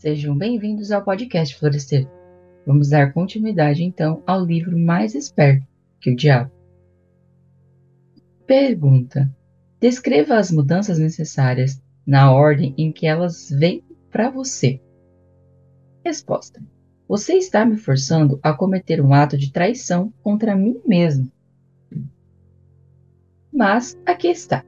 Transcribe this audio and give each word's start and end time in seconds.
Sejam 0.00 0.34
bem-vindos 0.34 0.90
ao 0.92 1.04
podcast 1.04 1.54
Florescer. 1.58 2.08
Vamos 2.66 2.88
dar 2.88 3.12
continuidade 3.12 3.84
então 3.84 4.22
ao 4.26 4.42
livro 4.42 4.78
Mais 4.78 5.14
Esperto 5.14 5.66
que 6.00 6.10
o 6.10 6.16
Diabo. 6.16 6.50
Pergunta: 8.46 9.30
Descreva 9.78 10.38
as 10.38 10.50
mudanças 10.50 10.98
necessárias 10.98 11.82
na 12.06 12.32
ordem 12.32 12.74
em 12.78 12.90
que 12.90 13.06
elas 13.06 13.50
vêm 13.50 13.84
para 14.10 14.30
você. 14.30 14.80
Resposta: 16.02 16.62
Você 17.06 17.34
está 17.34 17.66
me 17.66 17.76
forçando 17.76 18.40
a 18.42 18.54
cometer 18.54 19.02
um 19.02 19.12
ato 19.12 19.36
de 19.36 19.52
traição 19.52 20.10
contra 20.22 20.56
mim 20.56 20.80
mesmo. 20.86 21.30
Mas 23.52 24.00
aqui 24.06 24.28
está. 24.28 24.64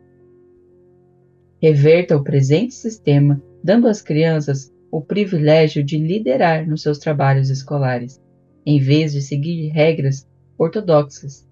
Reverta 1.59 2.19
o 2.19 2.23
presente 2.23 2.75
sistema, 2.75 3.43
dando 3.65 3.89
às 3.89 4.03
crianças 4.03 4.72
o 4.93 5.01
privilégio 5.01 5.83
de 5.83 5.97
liderar 5.97 6.69
nos 6.69 6.83
seus 6.83 6.99
trabalhos 6.99 7.49
escolares, 7.49 8.21
em 8.67 8.79
vez 8.79 9.15
de 9.15 9.23
seguir 9.23 9.69
regras 9.69 10.29
ortodoxas, 10.59 11.49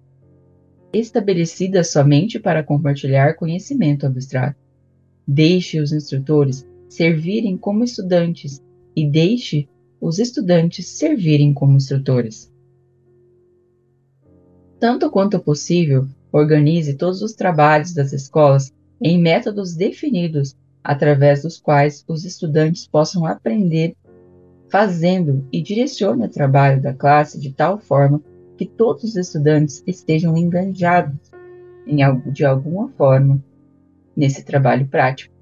estabelecidas 0.93 1.91
somente 1.91 2.39
para 2.39 2.61
compartilhar 2.61 3.35
conhecimento 3.35 4.05
abstrato. 4.05 4.59
Deixe 5.27 5.79
os 5.79 5.91
instrutores 5.91 6.67
servirem 6.87 7.57
como 7.57 7.83
estudantes 7.83 8.61
e 8.95 9.09
deixe 9.09 9.67
os 9.99 10.19
estudantes 10.19 10.87
servirem 10.87 11.51
como 11.51 11.77
instrutores. 11.77 12.53
Tanto 14.79 15.09
quanto 15.09 15.39
possível, 15.39 16.07
organize 16.31 16.93
todos 16.93 17.23
os 17.23 17.33
trabalhos 17.33 17.91
das 17.91 18.13
escolas 18.13 18.71
em 19.01 19.19
métodos 19.19 19.75
definidos 19.75 20.55
através 20.83 21.43
dos 21.43 21.59
quais 21.59 22.03
os 22.07 22.25
estudantes 22.25 22.87
possam 22.87 23.25
aprender 23.25 23.95
fazendo 24.71 25.45
e 25.51 25.61
direcione 25.61 26.25
o 26.25 26.29
trabalho 26.29 26.81
da 26.81 26.93
classe 26.93 27.39
de 27.39 27.51
tal 27.51 27.77
forma 27.77 28.21
que 28.57 28.65
todos 28.65 29.03
os 29.03 29.15
estudantes 29.17 29.83
estejam 29.85 30.37
engajados 30.37 31.19
em, 31.85 31.97
de 32.31 32.45
alguma 32.45 32.87
forma 32.89 33.43
nesse 34.15 34.45
trabalho 34.45 34.87
prático, 34.87 35.33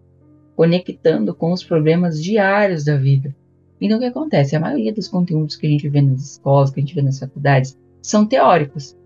conectando 0.56 1.34
com 1.36 1.52
os 1.52 1.64
problemas 1.64 2.22
diários 2.22 2.84
da 2.84 2.98
vida. 2.98 3.36
Então, 3.80 3.98
o 3.98 4.00
que 4.00 4.08
acontece? 4.08 4.56
A 4.56 4.60
maioria 4.60 4.94
dos 4.94 5.08
conteúdos 5.08 5.56
que 5.56 5.68
a 5.68 5.70
gente 5.70 5.88
vê 5.88 6.02
nas 6.02 6.22
escolas, 6.22 6.72
que 6.72 6.80
a 6.80 6.84
gente 6.84 6.96
vê 6.96 7.02
nas 7.02 7.20
faculdades, 7.20 7.78
são 8.02 8.26
teóricos. 8.26 8.98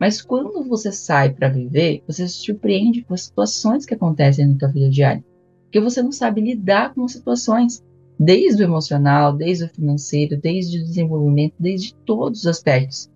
Mas 0.00 0.22
quando 0.22 0.64
você 0.64 0.90
sai 0.90 1.32
para 1.32 1.48
viver, 1.48 2.02
você 2.06 2.26
se 2.26 2.34
surpreende 2.34 3.02
com 3.02 3.14
as 3.14 3.22
situações 3.22 3.86
que 3.86 3.94
acontecem 3.94 4.46
na 4.46 4.58
sua 4.58 4.68
vida 4.68 4.90
diária 4.90 5.24
porque 5.66 5.80
você 5.80 6.02
não 6.02 6.12
sabe 6.12 6.40
lidar 6.40 6.94
com 6.94 7.06
situações, 7.06 7.84
desde 8.18 8.62
o 8.62 8.64
emocional, 8.64 9.32
desde 9.32 9.64
o 9.64 9.68
financeiro, 9.68 10.38
desde 10.40 10.78
o 10.78 10.84
desenvolvimento, 10.84 11.54
desde 11.58 11.94
todos 11.94 12.40
os 12.40 12.46
aspectos. 12.46 13.10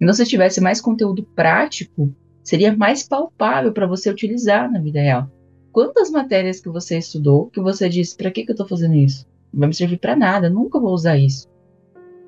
Então, 0.00 0.12
se 0.12 0.24
tivesse 0.24 0.60
mais 0.60 0.80
conteúdo 0.80 1.22
prático, 1.22 2.12
seria 2.42 2.74
mais 2.76 3.06
palpável 3.06 3.72
para 3.72 3.86
você 3.86 4.10
utilizar 4.10 4.70
na 4.70 4.80
vida 4.80 5.00
real. 5.00 5.30
Quantas 5.72 6.10
matérias 6.10 6.60
que 6.60 6.68
você 6.68 6.98
estudou 6.98 7.46
que 7.46 7.60
você 7.60 7.88
disse, 7.88 8.16
para 8.16 8.30
que, 8.30 8.44
que 8.44 8.50
eu 8.50 8.54
estou 8.54 8.66
fazendo 8.66 8.94
isso? 8.94 9.26
Não 9.52 9.60
vai 9.60 9.68
me 9.68 9.74
servir 9.74 9.98
para 9.98 10.16
nada, 10.16 10.50
nunca 10.50 10.80
vou 10.80 10.92
usar 10.92 11.16
isso. 11.16 11.46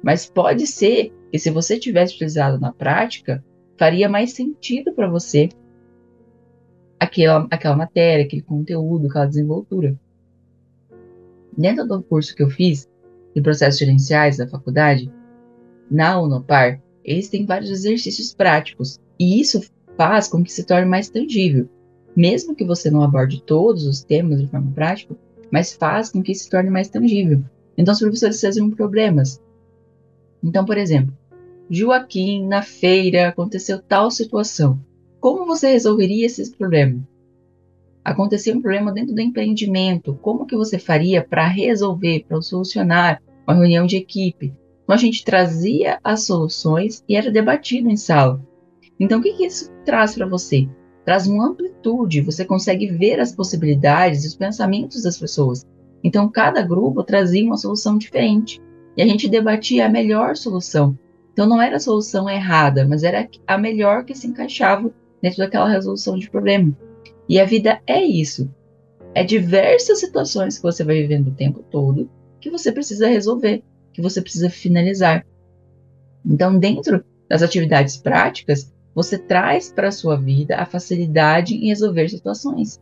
Mas 0.02 0.26
pode 0.26 0.66
ser 0.66 1.12
que 1.30 1.38
se 1.38 1.50
você 1.50 1.78
tivesse 1.78 2.14
utilizado 2.14 2.60
na 2.60 2.72
prática, 2.72 3.42
faria 3.78 4.08
mais 4.08 4.32
sentido 4.32 4.92
para 4.92 5.08
você 5.08 5.48
aquela, 7.02 7.46
aquela 7.50 7.76
matéria, 7.76 8.24
aquele 8.24 8.42
conteúdo, 8.42 9.08
aquela 9.08 9.26
desenvoltura. 9.26 9.98
Dentro 11.56 11.86
do 11.86 12.02
curso 12.02 12.34
que 12.34 12.42
eu 12.42 12.48
fiz, 12.48 12.88
de 13.34 13.42
processos 13.42 13.80
gerenciais 13.80 14.36
da 14.36 14.46
faculdade, 14.46 15.12
na 15.90 16.20
Unopar, 16.20 16.80
eles 17.04 17.28
têm 17.28 17.44
vários 17.44 17.70
exercícios 17.70 18.32
práticos, 18.32 19.00
e 19.18 19.40
isso 19.40 19.60
faz 19.96 20.28
com 20.28 20.44
que 20.44 20.52
se 20.52 20.64
torne 20.64 20.86
mais 20.88 21.10
tangível. 21.10 21.68
Mesmo 22.14 22.54
que 22.54 22.64
você 22.64 22.90
não 22.90 23.02
aborde 23.02 23.42
todos 23.42 23.84
os 23.84 24.04
temas 24.04 24.40
de 24.40 24.46
forma 24.46 24.70
prática, 24.72 25.16
mas 25.50 25.72
faz 25.72 26.10
com 26.10 26.22
que 26.22 26.34
se 26.34 26.48
torne 26.48 26.70
mais 26.70 26.88
tangível. 26.88 27.42
Então, 27.76 27.92
os 27.92 28.00
professores 28.00 28.40
fazem 28.40 28.70
problemas. 28.70 29.42
Então, 30.42 30.64
por 30.64 30.78
exemplo, 30.78 31.16
Joaquim, 31.68 32.46
na 32.46 32.62
feira, 32.62 33.28
aconteceu 33.28 33.80
tal 33.80 34.10
situação. 34.10 34.78
Como 35.22 35.46
você 35.46 35.70
resolveria 35.70 36.26
esses 36.26 36.50
problemas? 36.50 37.00
Acontecia 38.04 38.52
um 38.56 38.60
problema 38.60 38.90
dentro 38.90 39.14
do 39.14 39.20
empreendimento, 39.20 40.18
como 40.20 40.44
que 40.44 40.56
você 40.56 40.80
faria 40.80 41.22
para 41.22 41.46
resolver, 41.46 42.24
para 42.26 42.42
solucionar 42.42 43.22
uma 43.46 43.54
reunião 43.54 43.86
de 43.86 43.96
equipe? 43.96 44.52
Então 44.82 44.96
a 44.96 44.98
gente 44.98 45.24
trazia 45.24 46.00
as 46.02 46.24
soluções 46.24 47.04
e 47.08 47.14
era 47.14 47.30
debatido 47.30 47.88
em 47.88 47.96
sala. 47.96 48.44
Então 48.98 49.20
o 49.20 49.22
que, 49.22 49.34
que 49.34 49.46
isso 49.46 49.70
traz 49.84 50.16
para 50.16 50.26
você? 50.26 50.68
Traz 51.04 51.28
uma 51.28 51.50
amplitude, 51.50 52.20
você 52.20 52.44
consegue 52.44 52.88
ver 52.88 53.20
as 53.20 53.30
possibilidades 53.30 54.24
e 54.24 54.26
os 54.26 54.34
pensamentos 54.34 55.04
das 55.04 55.16
pessoas. 55.16 55.64
Então 56.02 56.28
cada 56.28 56.62
grupo 56.62 57.04
trazia 57.04 57.46
uma 57.46 57.56
solução 57.56 57.96
diferente 57.96 58.60
e 58.96 59.02
a 59.02 59.06
gente 59.06 59.28
debatia 59.28 59.86
a 59.86 59.88
melhor 59.88 60.34
solução. 60.34 60.98
Então 61.32 61.46
não 61.46 61.62
era 61.62 61.76
a 61.76 61.80
solução 61.80 62.28
errada, 62.28 62.84
mas 62.84 63.04
era 63.04 63.28
a 63.46 63.56
melhor 63.56 64.04
que 64.04 64.16
se 64.16 64.26
encaixava 64.26 64.92
dentro 65.22 65.38
daquela 65.38 65.68
resolução 65.68 66.18
de 66.18 66.28
problema. 66.28 66.76
E 67.28 67.38
a 67.38 67.44
vida 67.44 67.80
é 67.86 68.02
isso. 68.02 68.52
É 69.14 69.22
diversas 69.22 70.00
situações 70.00 70.56
que 70.56 70.62
você 70.62 70.82
vai 70.82 70.96
vivendo 70.96 71.28
o 71.28 71.34
tempo 71.34 71.62
todo 71.70 72.10
que 72.40 72.50
você 72.50 72.72
precisa 72.72 73.06
resolver, 73.06 73.62
que 73.92 74.02
você 74.02 74.20
precisa 74.20 74.50
finalizar. 74.50 75.24
Então, 76.26 76.58
dentro 76.58 77.04
das 77.28 77.40
atividades 77.40 77.96
práticas, 77.96 78.72
você 78.94 79.16
traz 79.16 79.72
para 79.72 79.88
a 79.88 79.92
sua 79.92 80.16
vida 80.16 80.56
a 80.56 80.66
facilidade 80.66 81.54
em 81.54 81.68
resolver 81.68 82.08
situações. 82.08 82.80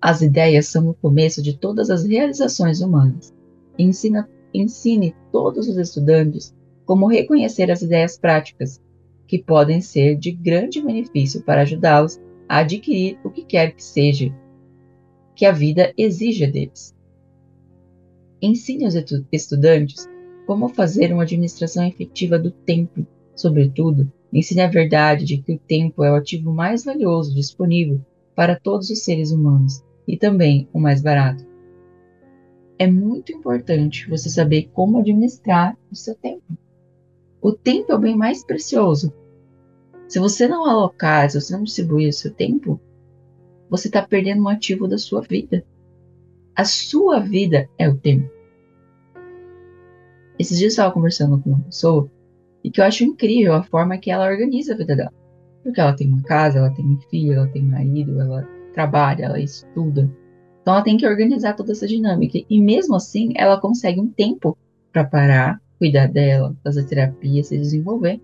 As 0.00 0.20
ideias 0.20 0.66
são 0.68 0.90
o 0.90 0.94
começo 0.94 1.42
de 1.42 1.56
todas 1.56 1.88
as 1.90 2.04
realizações 2.04 2.80
humanas. 2.80 3.34
Ensina, 3.78 4.28
ensine 4.52 5.16
todos 5.32 5.68
os 5.68 5.78
estudantes 5.78 6.54
como 6.84 7.08
reconhecer 7.08 7.70
as 7.70 7.82
ideias 7.82 8.18
práticas 8.18 8.80
que 9.26 9.38
podem 9.38 9.80
ser 9.80 10.16
de 10.16 10.30
grande 10.32 10.82
benefício 10.82 11.42
para 11.42 11.62
ajudá-los 11.62 12.20
a 12.48 12.58
adquirir 12.58 13.18
o 13.24 13.30
que 13.30 13.42
quer 13.42 13.74
que 13.74 13.82
seja 13.82 14.32
que 15.34 15.44
a 15.44 15.52
vida 15.52 15.92
exija 15.98 16.46
deles. 16.46 16.94
Ensine 18.40 18.84
aos 18.84 18.94
estudantes 19.32 20.08
como 20.46 20.68
fazer 20.68 21.12
uma 21.12 21.24
administração 21.24 21.84
efetiva 21.84 22.38
do 22.38 22.50
tempo, 22.50 23.06
sobretudo, 23.34 24.10
ensine 24.32 24.62
a 24.62 24.68
verdade 24.68 25.24
de 25.24 25.38
que 25.38 25.52
o 25.52 25.58
tempo 25.58 26.04
é 26.04 26.10
o 26.10 26.14
ativo 26.14 26.52
mais 26.52 26.84
valioso 26.84 27.34
disponível 27.34 28.00
para 28.34 28.58
todos 28.58 28.90
os 28.90 29.02
seres 29.02 29.32
humanos 29.32 29.82
e 30.06 30.16
também 30.16 30.68
o 30.72 30.78
mais 30.78 31.02
barato. 31.02 31.44
É 32.78 32.86
muito 32.86 33.32
importante 33.32 34.08
você 34.08 34.28
saber 34.28 34.68
como 34.72 34.98
administrar 34.98 35.76
o 35.90 35.96
seu 35.96 36.14
tempo. 36.14 36.44
O 37.46 37.52
tempo 37.52 37.92
é 37.92 37.94
o 37.94 37.98
bem 38.00 38.16
mais 38.16 38.44
precioso. 38.44 39.14
Se 40.08 40.18
você 40.18 40.48
não 40.48 40.66
alocar, 40.66 41.30
se 41.30 41.40
você 41.40 41.52
não 41.52 41.62
distribuir 41.62 42.08
o 42.08 42.12
seu 42.12 42.34
tempo, 42.34 42.80
você 43.70 43.86
está 43.86 44.02
perdendo 44.02 44.42
um 44.42 44.48
ativo 44.48 44.88
da 44.88 44.98
sua 44.98 45.20
vida. 45.20 45.64
A 46.56 46.64
sua 46.64 47.20
vida 47.20 47.68
é 47.78 47.88
o 47.88 47.96
tempo. 47.96 48.28
Esses 50.36 50.58
dias 50.58 50.72
eu 50.72 50.74
estava 50.74 50.92
conversando 50.92 51.40
com 51.40 51.50
uma 51.50 51.60
pessoa 51.60 52.10
e 52.64 52.70
que 52.70 52.80
eu 52.80 52.84
acho 52.84 53.04
incrível 53.04 53.54
a 53.54 53.62
forma 53.62 53.96
que 53.96 54.10
ela 54.10 54.26
organiza 54.26 54.74
a 54.74 54.76
vida 54.76 54.96
dela. 54.96 55.14
Porque 55.62 55.80
ela 55.80 55.94
tem 55.94 56.08
uma 56.08 56.24
casa, 56.24 56.58
ela 56.58 56.70
tem 56.70 56.84
um 56.84 56.98
filho, 57.08 57.34
ela 57.34 57.46
tem 57.46 57.62
marido, 57.62 58.20
ela 58.20 58.42
trabalha, 58.74 59.26
ela 59.26 59.38
estuda. 59.38 60.10
Então 60.62 60.74
ela 60.74 60.82
tem 60.82 60.96
que 60.96 61.06
organizar 61.06 61.54
toda 61.54 61.70
essa 61.70 61.86
dinâmica. 61.86 62.44
E 62.50 62.60
mesmo 62.60 62.96
assim, 62.96 63.34
ela 63.36 63.60
consegue 63.60 64.00
um 64.00 64.08
tempo 64.08 64.58
para 64.92 65.04
parar, 65.04 65.62
cuidar 65.78 66.08
dela, 66.08 66.56
fazer 66.62 66.84
terapia, 66.84 67.42
se 67.42 67.56
desenvolver. 67.56 68.20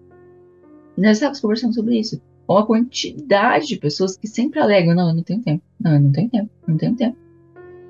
E 0.96 1.00
nós 1.00 1.12
estávamos 1.12 1.40
conversando 1.40 1.75
sobre 1.75 1.99
isso. 1.99 2.20
Uma 2.49 2.66
quantidade 2.66 3.66
de 3.66 3.76
pessoas 3.76 4.16
que 4.16 4.26
sempre 4.26 4.60
alegam: 4.60 4.94
não, 4.94 5.08
eu 5.08 5.14
não 5.14 5.22
tenho 5.22 5.43
tempo, 5.43 5.62
não, 5.81 5.94
eu 5.94 6.00
não 6.00 6.12
tenho 6.12 6.31
tempo, 6.31 6.50
não 6.66 6.76
tenho 6.76 6.96
tempo. 6.96 7.16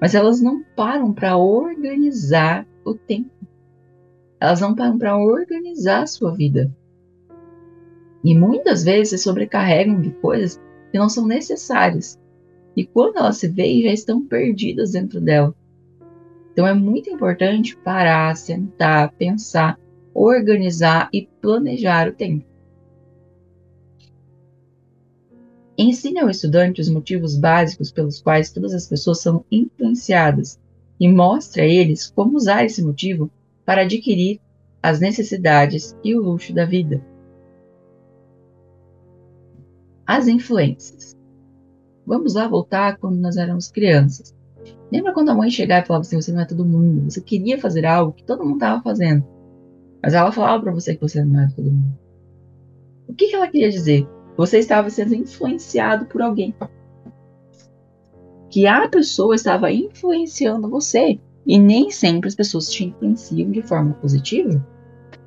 Mas 0.00 0.14
elas 0.14 0.40
não 0.40 0.62
param 0.76 1.12
para 1.12 1.36
organizar 1.36 2.66
o 2.84 2.94
tempo. 2.94 3.30
Elas 4.40 4.60
não 4.60 4.74
param 4.74 4.98
para 4.98 5.16
organizar 5.16 6.02
a 6.02 6.06
sua 6.06 6.34
vida. 6.34 6.74
E 8.24 8.36
muitas 8.36 8.84
vezes 8.84 9.10
se 9.10 9.18
sobrecarregam 9.18 10.00
de 10.00 10.10
coisas 10.10 10.60
que 10.90 10.98
não 10.98 11.08
são 11.08 11.26
necessárias. 11.26 12.20
E 12.76 12.84
quando 12.84 13.18
elas 13.18 13.36
se 13.36 13.48
veem, 13.48 13.82
já 13.82 13.92
estão 13.92 14.24
perdidas 14.24 14.92
dentro 14.92 15.20
dela. 15.20 15.54
Então 16.52 16.66
é 16.66 16.74
muito 16.74 17.08
importante 17.08 17.76
parar, 17.76 18.36
sentar, 18.36 19.12
pensar, 19.12 19.78
organizar 20.14 21.08
e 21.12 21.26
planejar 21.40 22.08
o 22.08 22.12
tempo. 22.12 22.44
Ensine 25.76 26.18
ao 26.18 26.28
estudante 26.28 26.80
os 26.80 26.90
motivos 26.90 27.36
básicos 27.36 27.90
pelos 27.90 28.20
quais 28.20 28.52
todas 28.52 28.74
as 28.74 28.86
pessoas 28.86 29.20
são 29.20 29.44
influenciadas 29.50 30.60
e 31.00 31.08
mostre 31.08 31.62
a 31.62 31.66
eles 31.66 32.10
como 32.10 32.36
usar 32.36 32.64
esse 32.64 32.82
motivo 32.82 33.30
para 33.64 33.82
adquirir 33.82 34.38
as 34.82 35.00
necessidades 35.00 35.96
e 36.04 36.14
o 36.14 36.20
luxo 36.20 36.52
da 36.52 36.66
vida. 36.66 37.02
As 40.06 40.28
influências. 40.28 41.16
Vamos 42.04 42.34
lá 42.34 42.46
voltar 42.46 42.98
quando 42.98 43.16
nós 43.16 43.36
éramos 43.36 43.70
crianças. 43.70 44.34
Lembra 44.92 45.12
quando 45.12 45.30
a 45.30 45.34
mãe 45.34 45.50
chegava 45.50 45.84
e 45.84 45.86
falava 45.86 46.02
assim: 46.02 46.20
você 46.20 46.32
não 46.32 46.40
é 46.40 46.44
todo 46.44 46.64
mundo? 46.64 47.10
Você 47.10 47.20
queria 47.20 47.58
fazer 47.58 47.86
algo 47.86 48.12
que 48.12 48.24
todo 48.24 48.44
mundo 48.44 48.54
estava 48.54 48.82
fazendo. 48.82 49.24
Mas 50.02 50.14
ela 50.14 50.32
falava 50.32 50.62
para 50.62 50.72
você 50.72 50.94
que 50.94 51.00
você 51.00 51.24
não 51.24 51.40
era 51.40 51.52
todo 51.52 51.70
mundo. 51.70 51.98
O 53.08 53.14
que, 53.14 53.28
que 53.28 53.34
ela 53.34 53.48
queria 53.48 53.70
dizer? 53.70 54.06
Você 54.36 54.58
estava 54.58 54.90
sendo 54.90 55.14
influenciado 55.14 56.06
por 56.06 56.20
alguém. 56.20 56.54
Que 58.50 58.66
a 58.66 58.88
pessoa 58.88 59.34
estava 59.34 59.70
influenciando 59.70 60.68
você. 60.68 61.18
E 61.46 61.58
nem 61.58 61.90
sempre 61.90 62.28
as 62.28 62.34
pessoas 62.34 62.70
te 62.70 62.84
influenciam 62.84 63.50
de 63.50 63.62
forma 63.62 63.94
positiva. 63.94 64.64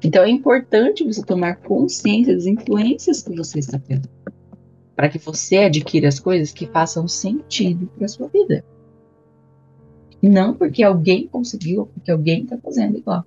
Então 0.03 0.23
é 0.23 0.29
importante 0.29 1.03
você 1.03 1.23
tomar 1.23 1.55
consciência 1.57 2.35
das 2.35 2.45
influências 2.45 3.23
que 3.23 3.35
você 3.35 3.59
está 3.59 3.79
tendo. 3.79 4.07
Para 4.95 5.09
que 5.09 5.17
você 5.17 5.57
adquira 5.57 6.07
as 6.07 6.19
coisas 6.19 6.51
que 6.51 6.67
façam 6.67 7.07
sentido 7.07 7.87
para 7.97 8.07
sua 8.07 8.27
vida. 8.27 8.63
Não 10.27 10.55
porque 10.55 10.81
alguém 10.81 11.27
conseguiu 11.27 11.85
porque 11.85 12.09
alguém 12.09 12.41
está 12.41 12.57
fazendo 12.57 12.97
igual. 12.97 13.23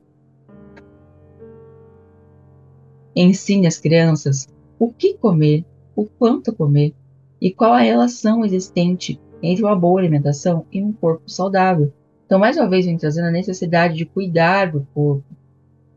Ensine 3.15 3.69
as 3.69 3.79
crianças 3.79 4.49
o 4.81 4.93
que 4.93 5.15
comer, 5.15 5.65
o 5.95 6.07
quanto 6.07 6.53
comer 6.53 6.93
e 7.41 7.53
qual 7.53 7.73
a 7.73 7.79
relação 7.79 8.45
existente 8.45 9.21
entre 9.41 9.63
uma 9.63 9.77
boa 9.77 10.01
alimentação 10.01 10.67
e 10.73 10.83
um 10.83 10.93
corpo 10.93 11.31
saudável. 11.31 11.93
Então, 12.27 12.37
mais 12.37 12.57
uma 12.57 12.69
vez, 12.69 12.85
vem 12.85 12.99
trazendo 12.99 13.29
a 13.29 13.33
necessidade 13.33 13.95
de 13.95 14.05
cuidar 14.05 14.73
do 14.73 14.85
corpo, 14.93 15.25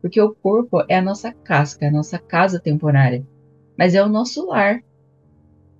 porque 0.00 0.20
o 0.20 0.32
corpo 0.32 0.84
é 0.88 0.98
a 0.98 1.02
nossa 1.02 1.32
casca, 1.32 1.88
a 1.88 1.90
nossa 1.90 2.16
casa 2.16 2.60
temporária, 2.60 3.26
mas 3.76 3.96
é 3.96 4.04
o 4.04 4.08
nosso 4.08 4.46
lar. 4.46 4.84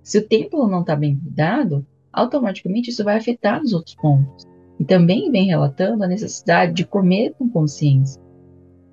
Se 0.01 0.17
o 0.17 0.27
templo 0.27 0.67
não 0.67 0.81
está 0.81 0.97
bem 0.97 1.17
cuidado, 1.17 1.85
automaticamente 2.11 2.89
isso 2.89 3.05
vai 3.05 3.17
afetar 3.17 3.61
os 3.61 3.71
outros 3.71 3.95
pontos. 3.95 4.51
E 4.79 4.85
também 4.85 5.31
vem 5.31 5.47
relatando 5.47 6.03
a 6.03 6.07
necessidade 6.07 6.73
de 6.73 6.85
comer 6.85 7.33
com 7.37 7.49
consciência. 7.49 8.21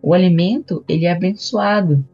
O 0.02 0.14
alimento, 0.14 0.84
ele 0.88 1.06
é 1.06 1.12
abençoado, 1.12 2.04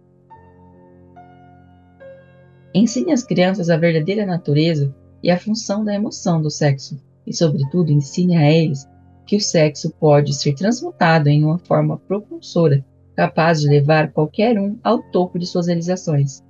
Ensine 2.78 3.10
às 3.10 3.22
crianças 3.22 3.70
a 3.70 3.78
verdadeira 3.78 4.26
natureza 4.26 4.94
e 5.22 5.30
a 5.30 5.38
função 5.38 5.82
da 5.82 5.94
emoção 5.94 6.42
do 6.42 6.50
sexo, 6.50 7.00
e, 7.26 7.34
sobretudo, 7.34 7.90
ensine 7.90 8.36
a 8.36 8.52
eles 8.52 8.86
que 9.26 9.34
o 9.34 9.40
sexo 9.40 9.90
pode 9.98 10.34
ser 10.34 10.54
transmutado 10.54 11.28
em 11.28 11.42
uma 11.42 11.58
forma 11.58 11.96
propulsora, 11.96 12.84
capaz 13.16 13.62
de 13.62 13.68
levar 13.68 14.12
qualquer 14.12 14.58
um 14.60 14.78
ao 14.84 15.02
topo 15.02 15.38
de 15.38 15.46
suas 15.46 15.68
realizações. 15.68 16.44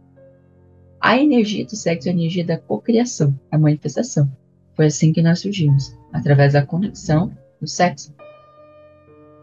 A 1.01 1.17
energia 1.17 1.65
do 1.65 1.77
sexo 1.77 2.09
é 2.09 2.11
a 2.11 2.15
energia 2.15 2.45
da 2.45 2.59
cocriação, 2.59 3.33
a 3.49 3.57
manifestação. 3.57 4.29
Foi 4.75 4.87
assim 4.87 5.13
que 5.13 5.23
nós 5.23 5.39
surgimos, 5.39 5.97
através 6.17 6.55
da 6.55 6.65
conexão 6.65 7.31
do 7.61 7.69
sexo. 7.69 8.15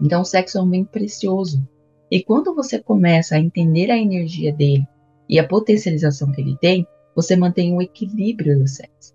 Então, 0.01 0.21
o 0.21 0.25
sexo 0.25 0.57
é 0.57 0.61
um 0.61 0.69
bem 0.69 0.83
precioso. 0.83 1.65
E 2.09 2.23
quando 2.23 2.53
você 2.53 2.79
começa 2.79 3.35
a 3.35 3.39
entender 3.39 3.89
a 3.91 3.97
energia 3.97 4.51
dele 4.51 4.87
e 5.29 5.39
a 5.39 5.47
potencialização 5.47 6.31
que 6.31 6.41
ele 6.41 6.57
tem, 6.57 6.85
você 7.15 7.35
mantém 7.35 7.75
o 7.75 7.81
equilíbrio 7.81 8.59
do 8.59 8.67
sexo. 8.67 9.13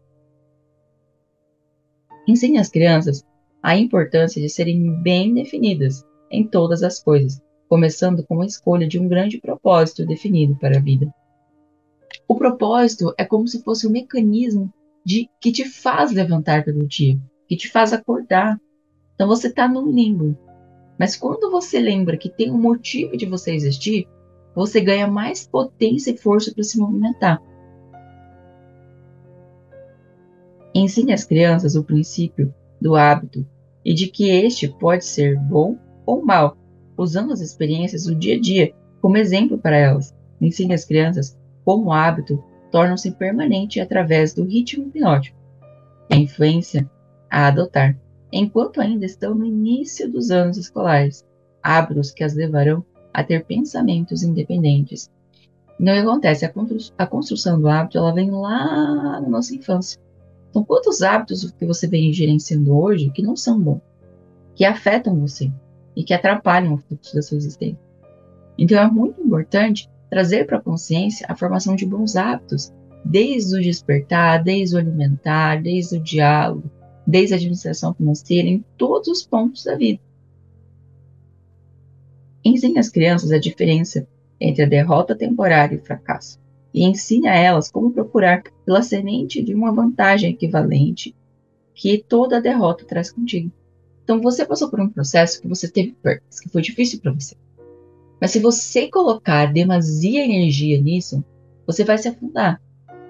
Ensine 2.27 2.59
às 2.59 2.69
crianças 2.69 3.25
a 3.63 3.77
importância 3.77 4.41
de 4.41 4.49
serem 4.49 5.03
bem 5.03 5.35
definidas 5.35 6.05
em 6.31 6.47
todas 6.47 6.83
as 6.83 7.01
coisas, 7.03 7.43
começando 7.69 8.25
com 8.25 8.41
a 8.41 8.47
escolha 8.47 8.87
de 8.87 8.99
um 8.99 9.09
grande 9.09 9.41
propósito 9.41 10.07
definido 10.07 10.55
para 10.57 10.79
a 10.79 10.81
vida. 10.81 11.13
O 12.27 12.37
propósito 12.37 13.13
é 13.19 13.25
como 13.25 13.49
se 13.49 13.63
fosse 13.63 13.87
um 13.87 13.91
mecanismo 13.91 14.73
de 15.05 15.29
que 15.41 15.51
te 15.51 15.65
faz 15.65 16.13
levantar 16.13 16.65
todo 16.65 16.87
dia, 16.87 17.19
que 17.49 17.57
te 17.57 17.69
faz 17.69 17.93
acordar. 17.93 18.61
Então 19.15 19.27
você 19.27 19.49
está 19.49 19.67
no 19.67 19.91
limbo. 19.91 20.37
Mas 20.99 21.17
quando 21.17 21.51
você 21.51 21.81
lembra 21.81 22.17
que 22.17 22.29
tem 22.29 22.51
um 22.51 22.61
motivo 22.61 23.17
de 23.17 23.25
você 23.25 23.53
existir, 23.53 24.07
você 24.55 24.81
ganha 24.81 25.07
mais 25.07 25.47
potência 25.47 26.11
e 26.11 26.17
força 26.17 26.53
para 26.53 26.65
se 26.65 26.79
movimentar. 26.79 27.41
Ensine 30.75 31.13
às 31.13 31.25
crianças 31.25 31.75
o 31.75 31.85
princípio 31.85 32.55
do 32.81 32.95
hábito 32.95 33.47
e 33.85 33.95
de 33.95 34.09
que 34.09 34.29
este 34.29 34.69
pode 34.69 35.05
ser 35.05 35.39
bom 35.39 35.79
ou 36.05 36.25
mal, 36.25 36.57
usando 36.97 37.33
as 37.33 37.41
experiências 37.41 38.05
do 38.05 38.15
dia 38.15 38.37
a 38.37 38.41
dia 38.41 38.75
como 39.01 39.17
exemplo 39.17 39.57
para 39.57 39.77
elas. 39.77 40.15
Ensine 40.41 40.75
às 40.75 40.85
crianças 40.85 41.39
como 41.65 41.87
o 41.87 41.93
hábito 41.93 42.43
torna-se 42.71 43.13
permanente 43.13 43.81
através 43.81 44.35
do 44.35 44.45
ritmo 44.45 44.89
hipnótico, 44.89 45.37
a 46.11 46.17
influência 46.17 46.89
a 47.31 47.47
adotar, 47.47 47.97
enquanto 48.33 48.81
ainda 48.81 49.05
estão 49.05 49.35
no 49.35 49.45
início 49.45 50.11
dos 50.11 50.31
anos 50.31 50.57
escolares, 50.57 51.25
hábitos 51.63 52.11
que 52.11 52.25
as 52.25 52.35
levarão 52.35 52.85
a 53.13 53.23
ter 53.25 53.45
pensamentos 53.45 54.23
independentes. 54.23 55.11
O 55.79 55.85
que 55.85 55.91
acontece? 55.91 56.45
A 56.97 57.07
construção 57.07 57.61
do 57.61 57.69
hábito 57.69 57.99
ela 57.99 58.13
vem 58.13 58.31
lá 58.31 59.21
na 59.21 59.29
nossa 59.29 59.55
infância. 59.55 60.01
Então, 60.51 60.65
quantos 60.65 61.03
hábitos 61.03 61.51
que 61.53 61.67
você 61.67 61.87
vem 61.87 62.13
gerenciando 62.13 62.77
hoje 62.77 63.11
que 63.11 63.23
não 63.23 63.37
são 63.37 63.61
bons, 63.61 63.81
que 64.55 64.65
afetam 64.65 65.21
você 65.21 65.53
e 65.95 66.03
que 66.03 66.15
atrapalham 66.15 66.75
o 66.75 66.79
fluxo 66.79 67.15
da 67.15 67.23
sua 67.23 67.37
existência? 67.37 67.79
Então, 68.57 68.79
é 68.79 68.91
muito 68.91 69.21
importante 69.21 69.89
trazer 70.11 70.47
para 70.47 70.59
a 70.59 70.63
consciência 70.63 71.27
a 71.29 71.37
formação 71.37 71.77
de 71.77 71.87
bons 71.87 72.17
hábitos, 72.17 72.73
desde 73.05 73.57
o 73.57 73.63
despertar, 73.63 74.43
desde 74.43 74.75
o 74.75 74.79
alimentar, 74.79 75.63
desde 75.63 75.97
o 75.97 76.03
diálogo, 76.03 76.71
desde 77.09 77.33
a 77.33 77.37
administração 77.39 77.95
financeira, 77.95 78.47
em 78.47 78.63
todos 78.77 79.09
os 79.09 79.25
pontos 79.25 79.65
da 79.65 79.75
vida. 79.75 79.99
Ensine 82.45 82.79
às 82.79 82.91
crianças 82.91 83.33
a 83.33 83.39
diferença 83.39 84.07
entre 84.39 84.63
a 84.63 84.69
derrota 84.69 85.17
temporária 85.17 85.75
e 85.75 85.79
o 85.79 85.83
fracasso, 85.83 86.39
e 86.73 86.85
ensine 86.85 87.27
a 87.27 87.35
elas 87.35 87.71
como 87.71 87.91
procurar 87.91 88.43
pela 88.67 88.83
semente 88.83 89.43
de 89.43 89.55
uma 89.55 89.73
vantagem 89.73 90.31
equivalente 90.31 91.17
que 91.75 92.05
toda 92.07 92.43
derrota 92.43 92.85
traz 92.85 93.11
contigo. 93.11 93.51
Então 94.05 94.21
você 94.21 94.45
passou 94.45 94.69
por 94.69 94.79
um 94.79 94.91
processo 94.91 95.41
que 95.41 95.49
você 95.49 95.67
teve 95.67 95.97
perdas, 96.03 96.41
que 96.41 96.51
foi 96.51 96.61
difícil 96.61 97.01
para 97.01 97.13
você. 97.13 97.35
Mas 98.21 98.33
se 98.33 98.39
você 98.39 98.89
colocar 98.89 99.51
demasia 99.51 100.25
energia 100.25 100.79
nisso, 100.79 101.25
você 101.67 101.85
vai 101.85 101.97
se 101.97 102.09
afundar. 102.09 102.61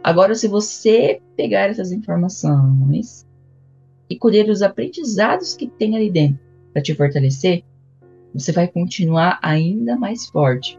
Agora, 0.04 0.36
se 0.36 0.46
você 0.46 1.20
pegar 1.36 1.70
essas 1.70 1.90
informações 1.90 3.26
e 4.08 4.16
colher 4.16 4.48
os 4.48 4.62
aprendizados 4.62 5.54
que 5.54 5.68
tem 5.68 5.96
ali 5.96 6.10
dentro 6.10 6.40
para 6.72 6.82
te 6.82 6.94
fortalecer, 6.94 7.64
você 8.32 8.52
vai 8.52 8.68
continuar 8.68 9.38
ainda 9.42 9.96
mais 9.96 10.26
forte. 10.26 10.78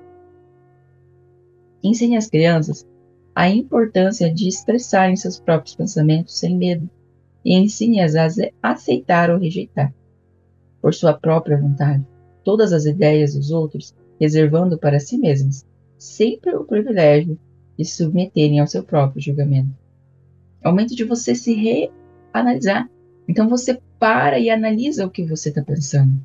Ensine 1.84 2.18
às 2.18 2.28
crianças 2.28 2.88
a 3.34 3.50
importância 3.50 4.34
de 4.34 4.48
expressarem 4.48 5.16
seus 5.16 5.40
próprios 5.40 5.76
pensamentos 5.76 6.38
sem 6.38 6.58
medo 6.58 6.90
e 7.44 7.56
ensine-as 7.56 8.16
a 8.16 8.28
aceitar 8.62 9.30
ou 9.30 9.38
rejeitar, 9.38 9.94
por 10.82 10.94
sua 10.94 11.14
própria 11.14 11.58
vontade, 11.58 12.06
todas 12.44 12.74
as 12.74 12.86
ideias 12.86 13.34
dos 13.34 13.52
outros, 13.52 13.96
reservando 14.20 14.78
para 14.78 15.00
si 15.00 15.18
mesmas 15.18 15.66
sempre 15.98 16.56
o 16.56 16.64
privilégio 16.64 17.38
de 17.78 17.86
se 17.86 17.98
submeterem 17.98 18.60
ao 18.60 18.68
seu 18.68 18.84
próprio 18.84 19.22
julgamento. 19.22 19.70
É 20.62 20.68
o 20.68 20.72
momento 20.72 20.96
de 20.96 21.04
você 21.04 21.36
se 21.36 21.54
reanalisar. 21.54 22.90
Então 23.30 23.48
você 23.48 23.80
para 24.00 24.40
e 24.40 24.50
analisa 24.50 25.06
o 25.06 25.10
que 25.12 25.24
você 25.24 25.50
está 25.50 25.62
pensando. 25.62 26.20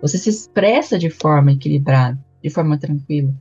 Você 0.00 0.16
se 0.16 0.30
expressa 0.30 0.96
de 0.96 1.10
forma 1.10 1.50
equilibrada, 1.50 2.24
de 2.40 2.48
forma 2.48 2.78
tranquila. 2.78 3.34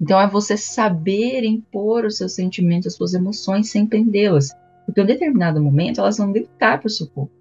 Então 0.00 0.20
é 0.20 0.26
você 0.26 0.56
saber 0.56 1.44
impor 1.44 2.04
os 2.04 2.16
seus 2.16 2.32
sentimentos, 2.32 2.88
as 2.88 2.94
suas 2.94 3.14
emoções 3.14 3.70
sem 3.70 3.86
prendê-las. 3.86 4.50
Porque 4.84 5.00
em 5.00 5.04
um 5.04 5.06
determinado 5.06 5.62
momento 5.62 6.00
elas 6.00 6.18
vão 6.18 6.32
gritar 6.32 6.78
para 6.78 6.88
o 6.88 6.90
seu 6.90 7.06
corpo. 7.06 7.32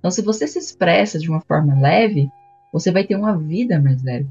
Então, 0.00 0.10
se 0.10 0.20
você 0.20 0.48
se 0.48 0.58
expressa 0.58 1.16
de 1.16 1.30
uma 1.30 1.40
forma 1.40 1.80
leve, 1.80 2.28
você 2.72 2.90
vai 2.90 3.04
ter 3.04 3.14
uma 3.14 3.38
vida 3.38 3.80
mais 3.80 4.02
leve. 4.02 4.28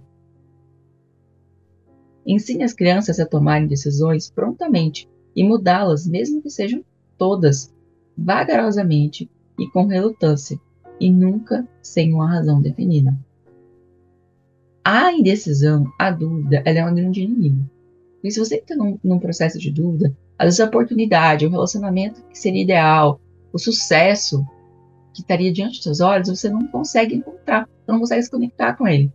Ensine 2.26 2.64
as 2.64 2.74
crianças 2.74 3.22
a 3.22 3.26
tomarem 3.26 3.68
decisões 3.68 4.30
prontamente 4.30 5.08
e 5.34 5.46
mudá-las, 5.46 6.06
mesmo 6.06 6.42
que 6.42 6.50
sejam 6.50 6.84
todas, 7.18 7.74
vagarosamente 8.18 9.30
e 9.58 9.68
com 9.70 9.86
relutância, 9.86 10.60
e 11.00 11.12
nunca 11.12 11.68
sem 11.82 12.14
uma 12.14 12.30
razão 12.30 12.62
definida. 12.62 13.18
A 14.84 15.12
indecisão, 15.12 15.92
a 15.98 16.12
dúvida, 16.12 16.62
ela 16.66 16.80
é 16.80 16.86
um 16.86 16.94
grande 16.94 17.22
inimigo. 17.22 17.70
E 18.24 18.32
se 18.32 18.40
você 18.40 18.58
está 18.58 18.76
num, 18.76 19.00
num, 19.04 19.20
processo 19.20 19.58
de 19.60 19.72
dúvida, 19.72 20.16
às 20.38 20.46
vezes 20.46 20.60
a 20.60 20.66
oportunidade, 20.66 21.46
o 21.46 21.50
relacionamento 21.50 22.24
que 22.24 22.38
seria 22.38 22.64
ideal, 22.64 23.20
o 23.52 23.58
sucesso, 23.58 24.46
que 25.14 25.22
estaria 25.22 25.52
diante 25.52 25.76
dos 25.76 25.84
seus 25.84 26.02
olhos, 26.02 26.30
você 26.30 26.50
não 26.50 26.68
consegue 26.68 27.16
encontrar, 27.16 27.68
você 27.68 27.92
não 27.92 28.00
consegue 28.00 28.24
se 28.24 28.32
conectar 28.32 28.74
com 28.74 28.88
ele. 28.88 29.12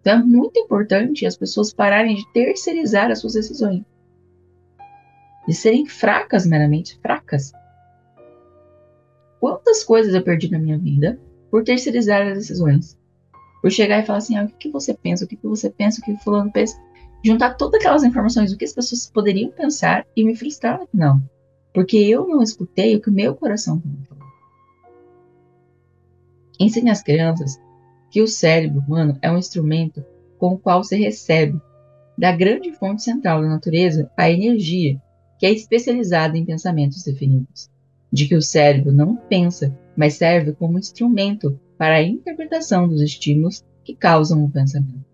Então 0.00 0.20
é 0.20 0.22
muito 0.22 0.58
importante 0.58 1.26
as 1.26 1.36
pessoas 1.36 1.72
pararem 1.72 2.14
de 2.14 2.32
terceirizar 2.32 3.10
as 3.10 3.20
suas 3.20 3.32
decisões. 3.32 3.82
De 5.48 5.54
serem 5.54 5.86
fracas, 5.86 6.46
meramente 6.46 6.98
fracas. 7.00 7.52
Quantas 9.40 9.84
coisas 9.84 10.14
eu 10.14 10.22
perdi 10.22 10.50
na 10.50 10.58
minha 10.58 10.78
vida 10.78 11.18
por 11.50 11.62
terceirizar 11.64 12.26
as 12.26 12.38
decisões? 12.38 12.98
Por 13.62 13.70
chegar 13.70 14.02
e 14.02 14.06
falar 14.06 14.18
assim, 14.18 14.36
ah, 14.36 14.44
o 14.44 14.48
que, 14.48 14.70
você 14.70 14.94
pensa, 14.94 15.24
o 15.24 15.28
que, 15.28 15.38
você 15.42 15.70
pensa, 15.70 16.00
o 16.00 16.04
que 16.04 16.12
o 16.12 16.18
fulano 16.18 16.52
pensa. 16.52 16.80
Juntar 17.24 17.54
todas 17.54 17.80
aquelas 17.80 18.04
informações, 18.04 18.52
o 18.52 18.56
que 18.56 18.64
as 18.64 18.72
pessoas 18.72 19.10
poderiam 19.10 19.50
pensar 19.50 20.06
e 20.14 20.24
me 20.24 20.36
frustrar 20.36 20.86
final. 20.86 21.20
Porque 21.74 21.96
eu 21.96 22.26
não 22.26 22.42
escutei 22.42 22.96
o 22.96 23.00
que 23.00 23.10
o 23.10 23.12
meu 23.12 23.34
coração 23.34 23.80
falou. 23.80 24.26
Ensine 26.58 26.90
às 26.90 27.02
crianças 27.02 27.60
que 28.10 28.22
o 28.22 28.28
cérebro 28.28 28.80
humano 28.80 29.18
é 29.20 29.30
um 29.30 29.38
instrumento 29.38 30.04
com 30.38 30.54
o 30.54 30.58
qual 30.58 30.82
se 30.84 30.96
recebe 30.96 31.60
da 32.16 32.32
grande 32.32 32.72
fonte 32.72 33.02
central 33.02 33.42
da 33.42 33.48
natureza 33.48 34.10
a 34.16 34.30
energia, 34.30 35.00
que 35.38 35.44
é 35.44 35.52
especializada 35.52 36.38
em 36.38 36.44
pensamentos 36.44 37.02
definidos. 37.02 37.70
De 38.12 38.28
que 38.28 38.36
o 38.36 38.42
cérebro 38.42 38.92
não 38.92 39.16
pensa, 39.16 39.76
mas 39.96 40.14
serve 40.14 40.52
como 40.52 40.78
instrumento 40.78 41.58
para 41.76 41.96
a 41.96 42.02
interpretação 42.02 42.88
dos 42.88 43.00
estímulos 43.00 43.64
que 43.84 43.94
causam 43.94 44.44
o 44.44 44.50
pensamento. 44.50 45.04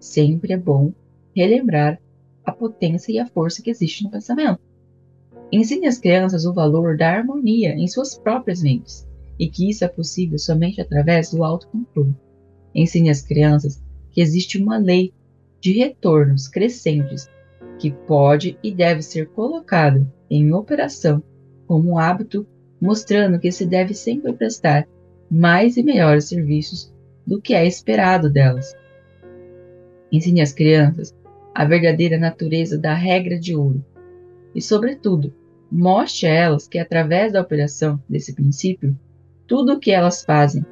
Sempre 0.00 0.52
é 0.52 0.56
bom 0.56 0.92
relembrar 1.34 2.00
a 2.44 2.52
potência 2.52 3.12
e 3.12 3.18
a 3.18 3.26
força 3.26 3.62
que 3.62 3.70
existe 3.70 4.04
no 4.04 4.10
pensamento. 4.10 4.60
Ensine 5.52 5.86
às 5.86 5.98
crianças 5.98 6.44
o 6.44 6.52
valor 6.52 6.96
da 6.96 7.10
harmonia 7.10 7.74
em 7.74 7.86
suas 7.86 8.18
próprias 8.18 8.62
mentes 8.62 9.06
e 9.38 9.48
que 9.48 9.68
isso 9.68 9.84
é 9.84 9.88
possível 9.88 10.38
somente 10.38 10.80
através 10.80 11.30
do 11.30 11.44
autocontrole. 11.44 12.14
Ensine 12.74 13.10
às 13.10 13.22
crianças 13.22 13.82
que 14.10 14.20
existe 14.20 14.58
uma 14.58 14.78
lei 14.78 15.12
de 15.60 15.72
retornos 15.72 16.48
crescentes 16.48 17.28
que 17.78 17.90
pode 17.90 18.58
e 18.62 18.72
deve 18.72 19.02
ser 19.02 19.28
colocada 19.28 20.06
em 20.30 20.52
operação 20.52 21.22
como 21.66 21.90
um 21.90 21.98
hábito, 21.98 22.46
mostrando 22.80 23.38
que 23.38 23.50
se 23.50 23.66
deve 23.66 23.94
sempre 23.94 24.32
prestar 24.32 24.86
mais 25.30 25.76
e 25.76 25.82
melhores 25.82 26.26
serviços 26.26 26.92
do 27.26 27.40
que 27.40 27.54
é 27.54 27.66
esperado 27.66 28.30
delas. 28.30 28.74
Ensine 30.12 30.40
às 30.40 30.52
crianças 30.52 31.14
a 31.54 31.64
verdadeira 31.64 32.18
natureza 32.18 32.78
da 32.78 32.94
regra 32.94 33.38
de 33.38 33.56
ouro 33.56 33.84
e, 34.54 34.62
sobretudo, 34.62 35.32
mostre 35.70 36.26
a 36.26 36.30
elas 36.30 36.68
que, 36.68 36.78
através 36.78 37.32
da 37.32 37.40
operação 37.40 38.00
desse 38.08 38.34
princípio, 38.34 38.96
tudo 39.46 39.74
o 39.74 39.80
que 39.80 39.90
elas 39.90 40.24
fazem 40.24 40.64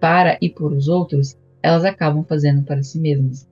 para 0.00 0.38
e 0.40 0.48
por 0.48 0.72
os 0.72 0.88
outros, 0.88 1.36
elas 1.62 1.84
acabam 1.84 2.24
fazendo 2.24 2.62
para 2.64 2.82
si 2.82 2.98
mesmas. 2.98 3.48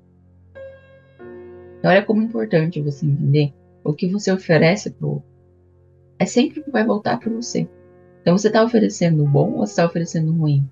Então, 1.78 1.90
olha 1.90 2.02
como 2.02 2.22
é 2.22 2.24
importante 2.24 2.80
você 2.80 3.04
entender 3.06 3.52
o 3.82 3.92
que 3.92 4.06
você 4.08 4.32
oferece 4.32 4.90
para 4.90 5.06
o 5.06 5.10
outro. 5.14 5.33
É 6.24 6.26
sempre 6.26 6.62
que 6.62 6.70
vai 6.70 6.82
voltar 6.86 7.18
para 7.18 7.30
você. 7.30 7.68
Então, 8.22 8.34
você 8.34 8.46
está 8.46 8.64
oferecendo 8.64 9.22
o 9.22 9.28
bom 9.28 9.56
ou 9.56 9.64
está 9.64 9.84
oferecendo 9.84 10.32
o 10.32 10.34
ruim? 10.34 10.66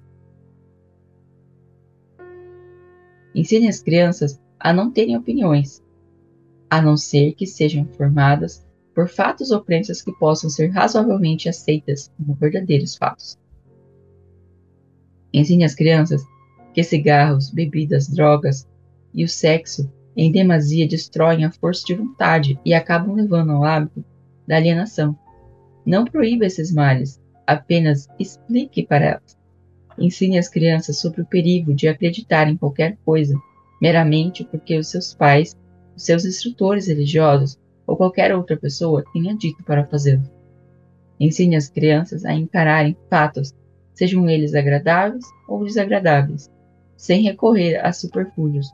Ensine 3.35 3.69
as 3.69 3.83
crianças 3.83 4.41
a 4.59 4.73
não 4.73 4.91
terem 4.91 5.15
opiniões, 5.15 5.85
a 6.71 6.81
não 6.81 6.97
ser 6.97 7.35
que 7.35 7.47
sejam 7.47 7.85
formadas 7.85 8.67
por 8.95 9.11
fatos 9.11 9.51
ou 9.51 9.63
crenças 9.63 10.01
que 10.01 10.11
possam 10.13 10.49
ser 10.49 10.69
razoavelmente 10.69 11.51
aceitas 11.51 12.11
como 12.17 12.33
verdadeiros 12.33 12.97
fatos. 12.97 13.39
Ensine 15.35 15.65
às 15.65 15.75
crianças 15.75 16.25
que 16.73 16.83
cigarros, 16.83 17.51
bebidas, 17.51 18.09
drogas 18.09 18.67
e 19.13 19.23
o 19.23 19.29
sexo 19.29 19.93
em 20.17 20.33
demasia 20.33 20.89
destroem 20.89 21.45
a 21.45 21.53
força 21.53 21.85
de 21.85 21.95
vontade 21.95 22.59
e 22.65 22.73
acabam 22.73 23.15
levando 23.15 23.53
ao 23.53 23.65
hábito 23.65 24.03
da 24.49 24.57
alienação. 24.57 25.15
Não 25.85 26.05
proíba 26.05 26.47
esses 26.47 26.73
males, 26.73 27.21
apenas 27.47 28.09
explique 28.19 28.87
para 28.87 29.05
elas. 29.05 29.37
Ensine 29.99 30.39
as 30.39 30.49
crianças 30.49 30.99
sobre 30.99 31.23
o 31.23 31.27
perigo 31.27 31.75
de 31.75 31.89
acreditar 31.89 32.49
em 32.49 32.57
qualquer 32.57 32.97
coisa, 33.05 33.35
meramente 33.81 34.45
porque 34.45 34.79
os 34.79 34.89
seus 34.89 35.15
pais, 35.15 35.57
os 35.97 36.05
seus 36.05 36.25
instrutores 36.25 36.87
religiosos 36.87 37.59
ou 37.87 37.97
qualquer 37.97 38.35
outra 38.35 38.57
pessoa 38.57 39.05
tenha 39.13 39.37
dito 39.37 39.63
para 39.65 39.87
fazê-lo. 39.87 40.23
Ensine 41.19 41.57
as 41.57 41.69
crianças 41.69 42.25
a 42.25 42.33
encararem 42.33 42.97
fatos 43.11 43.55
sejam 43.95 44.29
eles 44.29 44.55
agradáveis 44.55 45.25
ou 45.47 45.65
desagradáveis, 45.65 46.51
sem 46.97 47.23
recorrer 47.23 47.77
a 47.85 47.93
superfúgios 47.93 48.69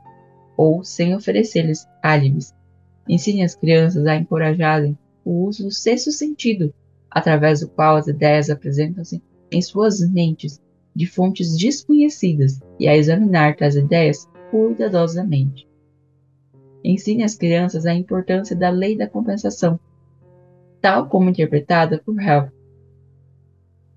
ou 0.55 0.83
sem 0.83 1.15
oferecer-lhes 1.15 1.87
álibis. 2.01 2.53
Ensine 3.07 3.43
as 3.43 3.55
crianças 3.55 4.05
a 4.05 4.15
encorajarem 4.15 4.97
o 5.25 5.45
uso 5.45 5.63
do 5.63 5.71
sexto 5.71 6.11
sentido, 6.11 6.73
através 7.11 7.61
do 7.61 7.69
qual 7.69 7.97
as 7.97 8.07
ideias 8.07 8.49
apresentam-se 8.49 9.21
em 9.51 9.61
suas 9.61 9.99
mentes 10.09 10.61
de 10.95 11.05
fontes 11.05 11.57
desconhecidas 11.57 12.59
e 12.79 12.87
a 12.87 12.95
examinar 12.95 13.55
tais 13.55 13.75
ideias 13.75 14.29
cuidadosamente. 14.51 15.67
Ensine 16.83 17.23
às 17.23 17.35
crianças 17.35 17.85
a 17.85 17.93
importância 17.93 18.55
da 18.55 18.69
lei 18.69 18.97
da 18.97 19.07
compensação, 19.07 19.79
tal 20.81 21.07
como 21.07 21.29
interpretada 21.29 22.01
por 22.05 22.19
Hell 22.19 22.51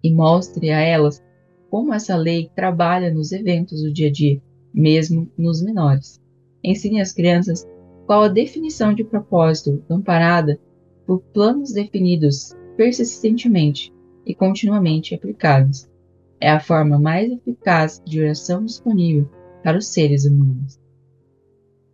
e 0.03 0.13
mostre 0.13 0.71
a 0.71 0.81
elas 0.81 1.23
como 1.71 1.95
essa 1.95 2.17
lei 2.17 2.51
trabalha 2.55 3.13
nos 3.13 3.33
eventos 3.33 3.83
do 3.83 3.93
dia 3.93 4.09
a 4.09 4.13
dia, 4.13 4.43
mesmo 4.75 5.31
nos 5.39 5.63
menores. 5.63 6.21
Ensine 6.63 7.01
às 7.01 7.13
crianças 7.13 7.67
qual 8.07 8.25
a 8.25 8.29
definição 8.29 8.93
de 8.93 9.05
propósito 9.05 9.83
amparada 9.89 10.59
por 11.07 11.21
planos 11.33 11.73
definidos 11.73 12.55
persistentemente 12.77 13.93
e 14.27 14.35
continuamente 14.35 15.15
aplicados. 15.15 15.89
É 16.41 16.51
a 16.51 16.61
forma 16.61 16.99
mais 16.99 17.31
eficaz 17.31 18.03
de 18.05 18.21
oração 18.21 18.65
disponível 18.65 19.29
para 19.63 19.79
os 19.79 19.87
seres 19.87 20.25
humanos. 20.25 20.81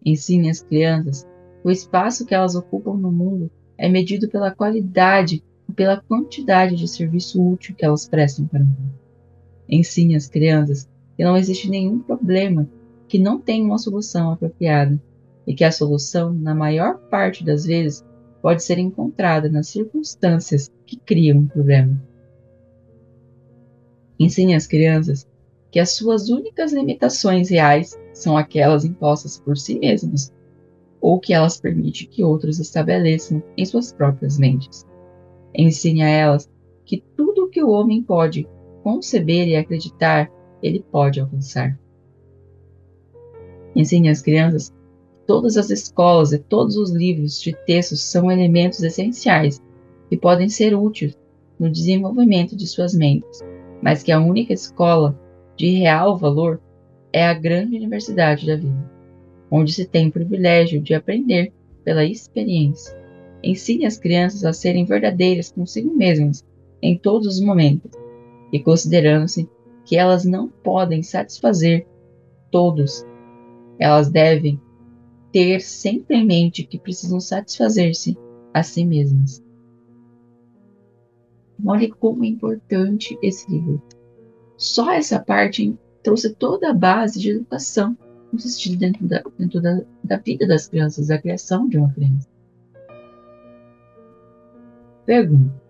Ensine 0.04 0.50
às 0.50 0.62
crianças 0.62 1.26
o 1.62 1.70
espaço 1.70 2.24
que 2.24 2.34
elas 2.34 2.54
ocupam 2.54 2.96
no 2.96 3.12
mundo 3.12 3.50
é 3.76 3.88
medido 3.88 4.28
pela 4.28 4.50
qualidade 4.50 5.42
pela 5.78 6.00
quantidade 6.00 6.74
de 6.74 6.88
serviço 6.88 7.40
útil 7.40 7.72
que 7.74 7.84
elas 7.84 8.08
prestam 8.08 8.46
para 8.46 8.62
o 8.62 8.66
mundo. 8.66 8.98
Ensine 9.68 10.16
as 10.16 10.26
crianças 10.26 10.88
que 11.16 11.22
não 11.22 11.36
existe 11.36 11.70
nenhum 11.70 12.00
problema 12.00 12.68
que 13.06 13.18
não 13.18 13.40
tenha 13.40 13.64
uma 13.64 13.78
solução 13.78 14.32
apropriada 14.32 15.00
e 15.46 15.54
que 15.54 15.62
a 15.62 15.70
solução, 15.70 16.32
na 16.32 16.52
maior 16.54 16.98
parte 17.08 17.44
das 17.44 17.64
vezes, 17.64 18.04
pode 18.42 18.62
ser 18.62 18.78
encontrada 18.78 19.48
nas 19.48 19.68
circunstâncias 19.68 20.70
que 20.86 20.96
criam 20.96 21.38
o 21.38 21.40
um 21.40 21.46
problema. 21.46 22.00
Ensine 24.18 24.54
às 24.54 24.66
crianças 24.66 25.26
que 25.70 25.78
as 25.78 25.90
suas 25.90 26.28
únicas 26.28 26.72
limitações 26.72 27.50
reais 27.50 27.98
são 28.12 28.36
aquelas 28.36 28.84
impostas 28.84 29.38
por 29.38 29.56
si 29.56 29.78
mesmas 29.78 30.32
ou 31.00 31.20
que 31.20 31.32
elas 31.32 31.60
permitem 31.60 32.08
que 32.08 32.24
outros 32.24 32.58
estabeleçam 32.58 33.42
em 33.56 33.64
suas 33.64 33.92
próprias 33.92 34.38
mentes. 34.38 34.84
Ensine 35.54 36.02
a 36.02 36.08
elas 36.08 36.50
que 36.84 37.02
tudo 37.16 37.44
o 37.44 37.48
que 37.48 37.62
o 37.62 37.70
homem 37.70 38.02
pode 38.02 38.48
conceber 38.82 39.46
e 39.46 39.56
acreditar, 39.56 40.30
ele 40.62 40.84
pode 40.90 41.20
alcançar. 41.20 41.78
Ensine 43.76 44.08
às 44.08 44.22
crianças 44.22 44.72
todas 45.28 45.58
as 45.58 45.68
escolas 45.68 46.32
e 46.32 46.38
todos 46.38 46.78
os 46.78 46.90
livros 46.90 47.38
de 47.38 47.54
textos 47.66 48.02
são 48.02 48.32
elementos 48.32 48.82
essenciais 48.82 49.62
que 50.08 50.16
podem 50.16 50.48
ser 50.48 50.74
úteis 50.74 51.14
no 51.60 51.70
desenvolvimento 51.70 52.56
de 52.56 52.66
suas 52.66 52.94
mentes, 52.94 53.44
mas 53.82 54.02
que 54.02 54.10
a 54.10 54.18
única 54.18 54.54
escola 54.54 55.20
de 55.54 55.68
real 55.72 56.16
valor 56.16 56.58
é 57.12 57.26
a 57.26 57.34
grande 57.34 57.76
universidade 57.76 58.46
da 58.46 58.56
vida, 58.56 58.90
onde 59.50 59.70
se 59.70 59.84
tem 59.84 60.08
o 60.08 60.12
privilégio 60.12 60.80
de 60.80 60.94
aprender 60.94 61.52
pela 61.84 62.06
experiência. 62.06 62.96
Ensine 63.44 63.84
as 63.84 63.98
crianças 63.98 64.46
a 64.46 64.54
serem 64.54 64.86
verdadeiras 64.86 65.52
consigo 65.52 65.94
mesmas 65.94 66.42
em 66.80 66.96
todos 66.96 67.34
os 67.34 67.40
momentos, 67.40 67.90
e 68.50 68.58
considerando-se 68.58 69.46
que 69.84 69.94
elas 69.94 70.24
não 70.24 70.48
podem 70.48 71.02
satisfazer 71.02 71.86
todos, 72.50 73.04
elas 73.78 74.08
devem 74.08 74.58
ter 75.32 75.60
sempre 75.60 76.16
em 76.16 76.26
mente 76.26 76.64
que 76.64 76.78
precisam 76.78 77.20
satisfazer-se 77.20 78.16
a 78.52 78.62
si 78.62 78.84
mesmas. 78.84 79.42
Olhe 81.64 81.88
como 81.88 82.24
é 82.24 82.28
importante 82.28 83.18
esse 83.22 83.50
livro. 83.50 83.82
Só 84.56 84.92
essa 84.92 85.18
parte 85.18 85.76
trouxe 86.02 86.34
toda 86.34 86.70
a 86.70 86.74
base 86.74 87.18
de 87.18 87.30
educação 87.30 87.96
consistida 88.30 88.78
dentro, 88.78 89.06
da, 89.06 89.22
dentro 89.38 89.60
da, 89.60 89.80
da 90.04 90.16
vida 90.16 90.46
das 90.46 90.68
crianças, 90.68 91.08
da 91.08 91.18
criação 91.18 91.68
de 91.68 91.78
uma 91.78 91.92
criança. 91.92 92.28
Pergunta: 95.04 95.62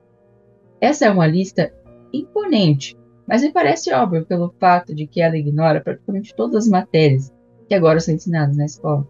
Essa 0.81 1.07
é 1.07 1.11
uma 1.11 1.27
lista 1.27 1.73
imponente 2.13 2.99
mas 3.29 3.43
me 3.43 3.53
parece 3.53 3.93
óbvio 3.93 4.25
pelo 4.25 4.55
fato 4.59 4.95
de 4.95 5.07
que 5.07 5.21
ela 5.21 5.37
ignora 5.37 5.83
praticamente 5.83 6.35
todas 6.35 6.65
as 6.65 6.69
matérias 6.69 7.31
que 7.69 7.75
agora 7.75 8.01
são 8.01 8.15
ensinadas 8.15 8.57
na 8.57 8.65
escola. 8.65 9.07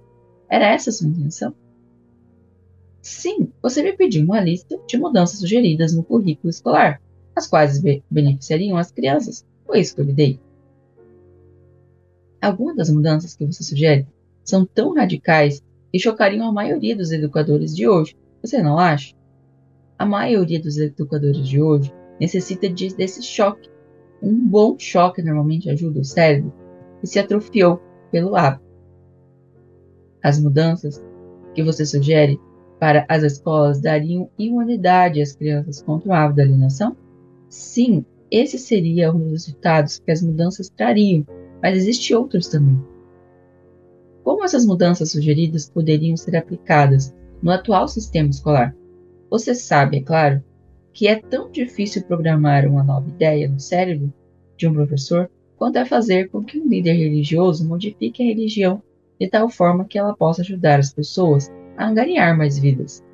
Era 0.48 0.72
essa 0.72 0.90
sua 0.90 1.08
intenção? 1.08 1.54
Sim, 3.02 3.52
você 3.62 3.82
me 3.82 3.92
pediu 3.92 4.24
uma 4.24 4.40
lista 4.40 4.78
de 4.86 4.98
mudanças 4.98 5.38
sugeridas 5.38 5.94
no 5.94 6.02
currículo 6.02 6.50
escolar, 6.50 7.00
as 7.34 7.46
quais 7.46 7.80
be 7.80 8.02
beneficiariam 8.10 8.76
as 8.76 8.90
crianças. 8.90 9.46
Foi 9.66 9.80
isso 9.80 9.94
que 9.94 10.00
eu 10.00 10.04
lhe 10.04 10.12
dei. 10.12 10.40
Algumas 12.40 12.76
das 12.76 12.90
mudanças 12.90 13.34
que 13.34 13.44
você 13.44 13.62
sugere 13.62 14.06
são 14.44 14.64
tão 14.64 14.94
radicais 14.94 15.62
que 15.92 15.98
chocariam 15.98 16.46
a 16.46 16.52
maioria 16.52 16.96
dos 16.96 17.10
educadores 17.10 17.74
de 17.74 17.88
hoje. 17.88 18.16
Você 18.42 18.62
não 18.62 18.78
acha? 18.78 19.14
A 19.98 20.06
maioria 20.06 20.60
dos 20.60 20.78
educadores 20.78 21.48
de 21.48 21.60
hoje 21.60 21.92
necessita 22.20 22.68
de, 22.68 22.94
desse 22.94 23.22
choque. 23.22 23.68
Um 24.22 24.46
bom 24.46 24.78
choque 24.78 25.22
normalmente 25.22 25.70
ajuda 25.70 26.00
o 26.00 26.04
cérebro 26.04 26.52
que 27.00 27.06
se 27.06 27.18
atrofiou 27.18 27.80
pelo 28.10 28.36
hábito. 28.36 28.67
As 30.22 30.40
mudanças 30.40 31.02
que 31.54 31.62
você 31.62 31.86
sugere 31.86 32.38
para 32.78 33.04
as 33.08 33.22
escolas 33.22 33.80
dariam 33.80 34.30
imunidade 34.38 35.20
às 35.20 35.32
crianças 35.34 35.82
contra 35.82 36.08
o 36.08 36.12
hábito 36.12 36.36
da 36.36 36.42
alienação? 36.42 36.96
Sim, 37.48 38.04
esse 38.30 38.58
seria 38.58 39.12
um 39.12 39.18
dos 39.18 39.46
resultados 39.46 39.98
que 39.98 40.10
as 40.10 40.22
mudanças 40.22 40.68
trariam, 40.68 41.26
mas 41.62 41.76
existem 41.76 42.16
outros 42.16 42.48
também. 42.48 42.78
Como 44.22 44.44
essas 44.44 44.66
mudanças 44.66 45.10
sugeridas 45.10 45.70
poderiam 45.70 46.16
ser 46.16 46.36
aplicadas 46.36 47.14
no 47.42 47.50
atual 47.50 47.88
sistema 47.88 48.28
escolar? 48.28 48.76
Você 49.30 49.54
sabe, 49.54 49.98
é 49.98 50.02
claro, 50.02 50.42
que 50.92 51.08
é 51.08 51.16
tão 51.16 51.50
difícil 51.50 52.02
programar 52.02 52.66
uma 52.66 52.82
nova 52.82 53.08
ideia 53.08 53.48
no 53.48 53.58
cérebro 53.58 54.12
de 54.56 54.66
um 54.66 54.72
professor 54.72 55.30
quanto 55.56 55.76
é 55.76 55.84
fazer 55.84 56.28
com 56.28 56.42
que 56.44 56.58
um 56.58 56.68
líder 56.68 56.94
religioso 56.94 57.66
modifique 57.66 58.22
a 58.22 58.26
religião 58.26 58.82
de 59.20 59.28
tal 59.28 59.48
forma 59.48 59.84
que 59.84 59.98
ela 59.98 60.14
possa 60.14 60.42
ajudar 60.42 60.78
as 60.78 60.92
pessoas 60.92 61.52
a 61.76 61.88
angariar 61.88 62.36
mais 62.36 62.58
vidas. 62.58 63.04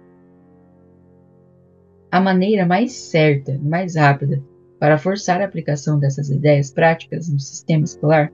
A 2.10 2.20
maneira 2.20 2.66
mais 2.66 2.92
certa 2.92 3.52
e 3.52 3.58
mais 3.58 3.96
rápida 3.96 4.42
para 4.78 4.98
forçar 4.98 5.40
a 5.40 5.44
aplicação 5.44 5.98
dessas 5.98 6.30
ideias 6.30 6.70
práticas 6.70 7.28
no 7.28 7.40
sistema 7.40 7.84
escolar 7.84 8.32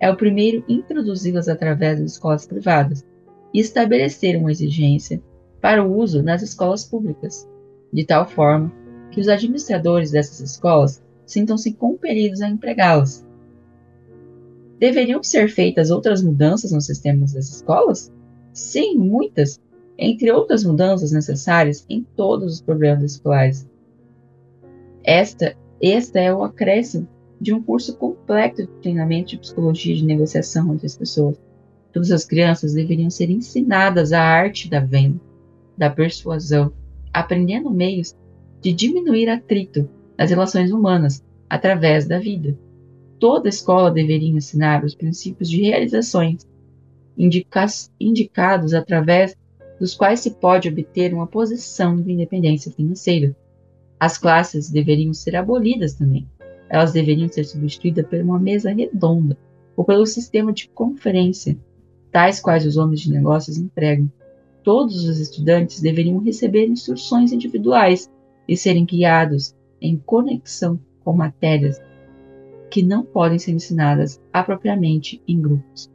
é 0.00 0.10
o 0.10 0.16
primeiro 0.16 0.64
introduzi-las 0.68 1.48
através 1.48 2.00
das 2.00 2.12
escolas 2.12 2.44
privadas 2.44 3.06
e 3.54 3.60
estabelecer 3.60 4.36
uma 4.36 4.50
exigência 4.50 5.22
para 5.60 5.84
o 5.84 5.96
uso 5.96 6.22
nas 6.22 6.42
escolas 6.42 6.84
públicas, 6.84 7.48
de 7.92 8.04
tal 8.04 8.26
forma 8.26 8.72
que 9.12 9.20
os 9.20 9.28
administradores 9.28 10.10
dessas 10.10 10.40
escolas 10.40 11.02
sintam-se 11.24 11.72
compelidos 11.74 12.42
a 12.42 12.48
empregá-las. 12.48 13.24
Deveriam 14.82 15.22
ser 15.22 15.48
feitas 15.48 15.92
outras 15.92 16.20
mudanças 16.24 16.72
nos 16.72 16.86
sistemas 16.86 17.34
das 17.34 17.48
escolas? 17.48 18.12
Sim, 18.52 18.98
muitas, 18.98 19.60
entre 19.96 20.32
outras 20.32 20.64
mudanças 20.64 21.12
necessárias 21.12 21.86
em 21.88 22.04
todos 22.16 22.54
os 22.54 22.60
programas 22.60 23.12
escolares. 23.12 23.64
Esta, 25.04 25.56
esta 25.80 26.18
é 26.18 26.34
o 26.34 26.42
acréscimo 26.42 27.06
de 27.40 27.54
um 27.54 27.62
curso 27.62 27.96
completo 27.96 28.62
de 28.62 28.72
treinamento 28.80 29.30
de 29.30 29.38
psicologia 29.38 29.94
de 29.94 30.04
negociação 30.04 30.74
entre 30.74 30.86
as 30.86 30.96
pessoas. 30.96 31.40
Todas 31.92 32.10
as 32.10 32.24
crianças 32.24 32.74
deveriam 32.74 33.08
ser 33.08 33.30
ensinadas 33.30 34.12
a 34.12 34.20
arte 34.20 34.68
da 34.68 34.80
venda, 34.80 35.20
da 35.78 35.90
persuasão, 35.90 36.72
aprendendo 37.12 37.70
meios 37.70 38.16
de 38.60 38.72
diminuir 38.72 39.28
atrito 39.28 39.88
nas 40.18 40.30
relações 40.30 40.72
humanas 40.72 41.22
através 41.48 42.08
da 42.08 42.18
vida. 42.18 42.58
Toda 43.22 43.48
escola 43.48 43.88
deveria 43.88 44.36
ensinar 44.36 44.84
os 44.84 44.96
princípios 44.96 45.48
de 45.48 45.62
realizações 45.62 46.44
indica 47.16 47.66
indicados 48.00 48.74
através 48.74 49.36
dos 49.78 49.94
quais 49.94 50.18
se 50.18 50.32
pode 50.32 50.68
obter 50.68 51.14
uma 51.14 51.28
posição 51.28 52.02
de 52.02 52.10
independência 52.10 52.72
financeira. 52.72 53.36
As 54.00 54.18
classes 54.18 54.68
deveriam 54.68 55.14
ser 55.14 55.36
abolidas 55.36 55.94
também. 55.94 56.26
Elas 56.68 56.90
deveriam 56.90 57.28
ser 57.28 57.44
substituídas 57.44 58.04
por 58.08 58.18
uma 58.18 58.40
mesa 58.40 58.72
redonda 58.72 59.38
ou 59.76 59.84
pelo 59.84 60.04
sistema 60.04 60.52
de 60.52 60.68
conferência, 60.70 61.56
tais 62.10 62.40
quais 62.40 62.66
os 62.66 62.76
homens 62.76 63.02
de 63.02 63.12
negócios 63.12 63.56
empregam. 63.56 64.10
Todos 64.64 65.04
os 65.04 65.20
estudantes 65.20 65.80
deveriam 65.80 66.18
receber 66.18 66.66
instruções 66.66 67.30
individuais 67.30 68.10
e 68.48 68.56
serem 68.56 68.84
guiados 68.84 69.54
em 69.80 69.96
conexão 69.96 70.76
com 71.04 71.12
matérias 71.12 71.80
que 72.72 72.82
não 72.82 73.04
podem 73.04 73.38
ser 73.38 73.52
ensinadas 73.52 74.18
apropriadamente 74.32 75.22
em 75.28 75.38
grupos. 75.38 75.90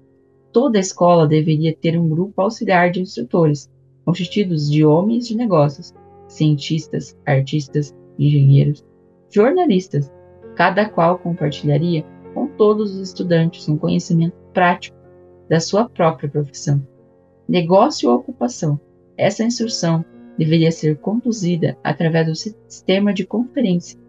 Toda 0.54 0.78
escola 0.78 1.28
deveria 1.28 1.76
ter 1.76 2.00
um 2.00 2.08
grupo 2.08 2.40
auxiliar 2.40 2.92
de 2.92 3.02
instrutores, 3.02 3.68
constituídos 4.06 4.70
de 4.70 4.86
homens 4.86 5.28
de 5.28 5.36
negócios, 5.36 5.92
cientistas, 6.28 7.18
artistas, 7.26 7.96
engenheiros, 8.20 8.86
jornalistas, 9.32 10.14
cada 10.56 10.88
qual 10.88 11.18
compartilharia 11.18 12.06
com 12.36 12.46
todos 12.46 12.94
os 12.94 13.10
estudantes 13.10 13.68
um 13.68 13.76
conhecimento 13.76 14.36
prático 14.54 14.96
da 15.50 15.60
sua 15.60 15.90
própria 15.90 16.30
profissão. 16.30 16.86
Negócio 17.50 18.08
ou 18.12 18.18
ocupação, 18.18 18.80
essa 19.18 19.44
instrução 19.44 20.06
deveria 20.38 20.72
ser 20.72 21.00
conduzida 21.00 21.76
através 21.84 22.28
do 22.28 22.36
sistema 22.36 23.12
de 23.16 23.26
conferência, 23.26 24.00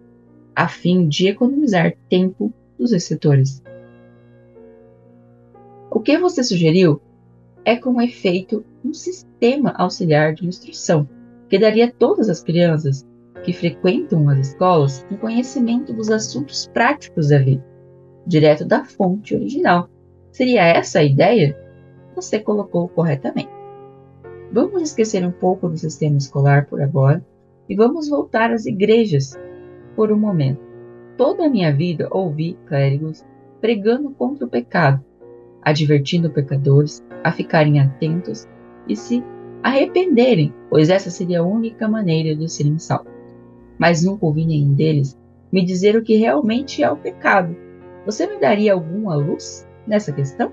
a 0.54 0.68
fim 0.68 1.08
de 1.08 1.28
economizar 1.28 1.96
tempo 2.10 2.52
dos 2.78 2.92
receptores. 2.92 3.62
O 5.90 6.00
que 6.00 6.16
você 6.18 6.44
sugeriu 6.44 7.00
é 7.64 7.76
com 7.76 8.00
efeito 8.00 8.64
um 8.84 8.94
sistema 8.94 9.74
auxiliar 9.76 10.32
de 10.34 10.46
instrução 10.46 11.08
que 11.48 11.58
daria 11.58 11.86
a 11.86 11.90
todas 11.90 12.28
as 12.28 12.42
crianças 12.42 13.06
que 13.42 13.52
frequentam 13.52 14.28
as 14.28 14.48
escolas 14.48 15.06
um 15.10 15.16
conhecimento 15.16 15.92
dos 15.92 16.10
assuntos 16.10 16.68
práticos 16.68 17.28
da 17.28 17.38
vida, 17.38 17.64
direto 18.26 18.64
da 18.64 18.84
fonte 18.84 19.34
original. 19.34 19.88
Seria 20.30 20.66
essa 20.66 21.00
a 21.00 21.04
ideia? 21.04 21.56
Você 22.14 22.38
colocou 22.38 22.88
corretamente. 22.88 23.50
Vamos 24.52 24.82
esquecer 24.82 25.24
um 25.26 25.32
pouco 25.32 25.68
do 25.68 25.76
sistema 25.76 26.16
escolar 26.16 26.66
por 26.66 26.80
agora 26.80 27.24
e 27.68 27.74
vamos 27.74 28.08
voltar 28.08 28.50
às 28.50 28.66
igrejas 28.66 29.38
por 29.94 30.10
um 30.10 30.18
momento. 30.18 30.67
Toda 31.18 31.46
a 31.46 31.50
minha 31.50 31.74
vida 31.74 32.06
ouvi 32.12 32.56
clérigos 32.66 33.26
pregando 33.60 34.10
contra 34.10 34.46
o 34.46 34.48
pecado, 34.48 35.04
advertindo 35.60 36.30
pecadores 36.30 37.04
a 37.24 37.32
ficarem 37.32 37.80
atentos 37.80 38.46
e 38.86 38.94
se 38.94 39.24
arrependerem, 39.60 40.54
pois 40.70 40.88
essa 40.88 41.10
seria 41.10 41.40
a 41.40 41.44
única 41.44 41.88
maneira 41.88 42.36
de 42.36 42.48
serem 42.48 42.78
salvos. 42.78 43.12
Mas 43.76 44.04
nunca 44.04 44.26
ouvi 44.26 44.46
nenhum 44.46 44.74
deles 44.74 45.18
me 45.50 45.64
dizer 45.64 45.96
o 45.96 46.04
que 46.04 46.14
realmente 46.14 46.84
é 46.84 46.90
o 46.90 46.96
pecado. 46.96 47.56
Você 48.06 48.24
me 48.24 48.38
daria 48.38 48.72
alguma 48.72 49.16
luz 49.16 49.66
nessa 49.88 50.12
questão? 50.12 50.52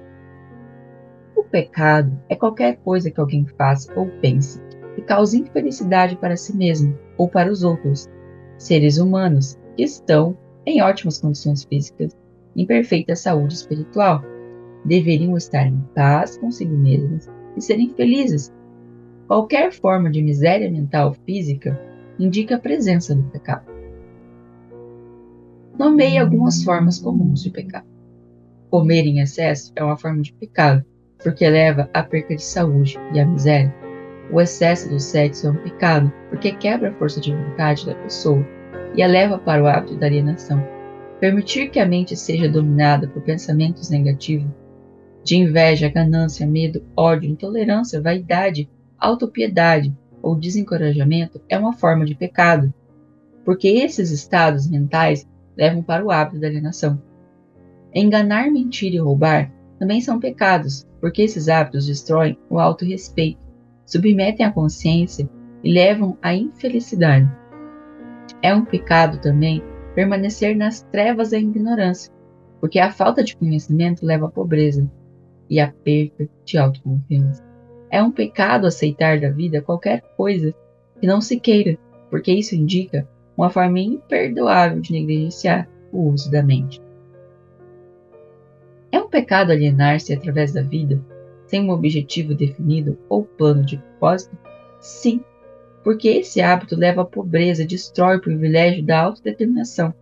O 1.35 1.43
pecado 1.43 2.11
é 2.27 2.35
qualquer 2.35 2.77
coisa 2.77 3.11
que 3.11 3.19
alguém 3.19 3.45
faça 3.55 3.93
ou 3.95 4.07
pense 4.19 4.59
que 4.95 5.03
cause 5.03 5.37
infelicidade 5.37 6.15
para 6.15 6.35
si 6.35 6.57
mesmo 6.57 6.97
ou 7.19 7.29
para 7.29 7.51
os 7.51 7.63
outros, 7.63 8.09
seres 8.57 8.97
humanos 8.97 9.59
que 9.75 9.83
estão 9.83 10.35
em 10.65 10.81
ótimas 10.81 11.19
condições 11.19 11.63
físicas, 11.63 12.15
em 12.55 12.65
perfeita 12.65 13.15
saúde 13.15 13.53
espiritual. 13.53 14.23
Deveriam 14.83 15.35
estar 15.37 15.65
em 15.65 15.79
paz 15.93 16.37
consigo 16.37 16.75
mesmos 16.75 17.27
e 17.55 17.61
serem 17.61 17.89
felizes. 17.89 18.53
Qualquer 19.27 19.71
forma 19.71 20.09
de 20.09 20.21
miséria 20.21 20.69
mental 20.69 21.13
física 21.25 21.79
indica 22.19 22.55
a 22.55 22.59
presença 22.59 23.15
do 23.15 23.23
pecado. 23.23 23.65
Nomeie 25.77 26.17
algumas 26.17 26.63
formas 26.63 26.99
comuns 26.99 27.43
de 27.43 27.49
pecado. 27.49 27.87
Comer 28.69 29.05
em 29.05 29.19
excesso 29.19 29.71
é 29.75 29.83
uma 29.83 29.97
forma 29.97 30.21
de 30.21 30.33
pecado, 30.33 30.85
porque 31.21 31.47
leva 31.49 31.89
à 31.93 32.03
perca 32.03 32.35
de 32.35 32.43
saúde 32.43 32.97
e 33.13 33.19
à 33.19 33.25
miséria. 33.25 33.73
O 34.31 34.39
excesso 34.39 34.89
do 34.89 34.99
sexo 34.99 35.47
é 35.47 35.51
um 35.51 35.57
pecado, 35.57 36.11
porque 36.29 36.53
quebra 36.53 36.89
a 36.89 36.93
força 36.93 37.19
de 37.19 37.33
vontade 37.33 37.85
da 37.85 37.95
pessoa 37.95 38.45
e 38.95 39.03
a 39.03 39.07
leva 39.07 39.37
para 39.37 39.61
o 39.61 39.67
hábito 39.67 39.97
da 39.97 40.05
alienação. 40.05 40.63
Permitir 41.19 41.69
que 41.69 41.79
a 41.79 41.85
mente 41.85 42.15
seja 42.15 42.49
dominada 42.49 43.07
por 43.07 43.21
pensamentos 43.21 43.89
negativos, 43.89 44.49
de 45.23 45.37
inveja, 45.37 45.89
ganância, 45.89 46.45
medo, 46.45 46.83
ódio, 46.95 47.29
intolerância, 47.29 48.01
vaidade, 48.01 48.69
autopiedade 48.97 49.95
ou 50.21 50.35
desencorajamento 50.35 51.41
é 51.49 51.57
uma 51.57 51.73
forma 51.73 52.05
de 52.05 52.15
pecado, 52.15 52.73
porque 53.43 53.67
esses 53.67 54.11
estados 54.11 54.69
mentais 54.69 55.27
levam 55.57 55.81
para 55.81 56.05
o 56.05 56.11
hábito 56.11 56.39
da 56.39 56.47
alienação. 56.47 57.01
Enganar, 57.93 58.51
mentir 58.51 58.93
e 58.93 58.97
roubar 58.97 59.51
também 59.79 60.01
são 60.01 60.19
pecados, 60.19 60.87
porque 61.01 61.21
esses 61.21 61.49
hábitos 61.49 61.85
destroem 61.85 62.37
o 62.49 62.59
autorrespeito, 62.59 63.39
submetem 63.85 64.45
a 64.45 64.51
consciência 64.51 65.29
e 65.63 65.71
levam 65.71 66.17
à 66.21 66.33
infelicidade. 66.33 67.29
É 68.41 68.53
um 68.53 68.65
pecado 68.65 69.19
também 69.19 69.63
permanecer 69.93 70.55
nas 70.55 70.81
trevas 70.83 71.31
da 71.31 71.39
ignorância, 71.39 72.13
porque 72.59 72.79
a 72.79 72.91
falta 72.91 73.23
de 73.23 73.35
conhecimento 73.35 74.05
leva 74.05 74.27
à 74.27 74.29
pobreza 74.29 74.89
e 75.49 75.59
à 75.59 75.71
perda 75.71 76.27
de 76.43 76.57
autoconfiança. 76.57 77.43
É 77.89 78.01
um 78.01 78.11
pecado 78.11 78.67
aceitar 78.67 79.19
da 79.19 79.29
vida 79.29 79.61
qualquer 79.61 80.01
coisa 80.17 80.53
que 80.99 81.07
não 81.07 81.21
se 81.21 81.39
queira, 81.39 81.77
porque 82.09 82.31
isso 82.31 82.55
indica 82.55 83.07
uma 83.37 83.49
forma 83.49 83.79
imperdoável 83.79 84.81
de 84.81 84.93
negligenciar 84.93 85.67
o 85.91 86.09
uso 86.09 86.29
da 86.31 86.41
mente. 86.41 86.81
É 88.91 88.99
um 88.99 89.09
pecado 89.09 89.51
alienar-se 89.51 90.13
através 90.13 90.53
da 90.53 90.61
vida 90.61 91.03
sem 91.47 91.61
um 91.61 91.69
objetivo 91.69 92.33
definido 92.33 92.97
ou 93.07 93.23
plano 93.23 93.63
de 93.63 93.77
propósito? 93.77 94.37
Sim, 94.79 95.21
porque 95.85 96.07
esse 96.07 96.41
hábito 96.41 96.75
leva 96.75 97.03
à 97.03 97.05
pobreza, 97.05 97.63
destrói 97.63 98.17
o 98.17 98.21
privilégio 98.21 98.83
da 98.83 99.01
autodeterminação. 99.01 99.93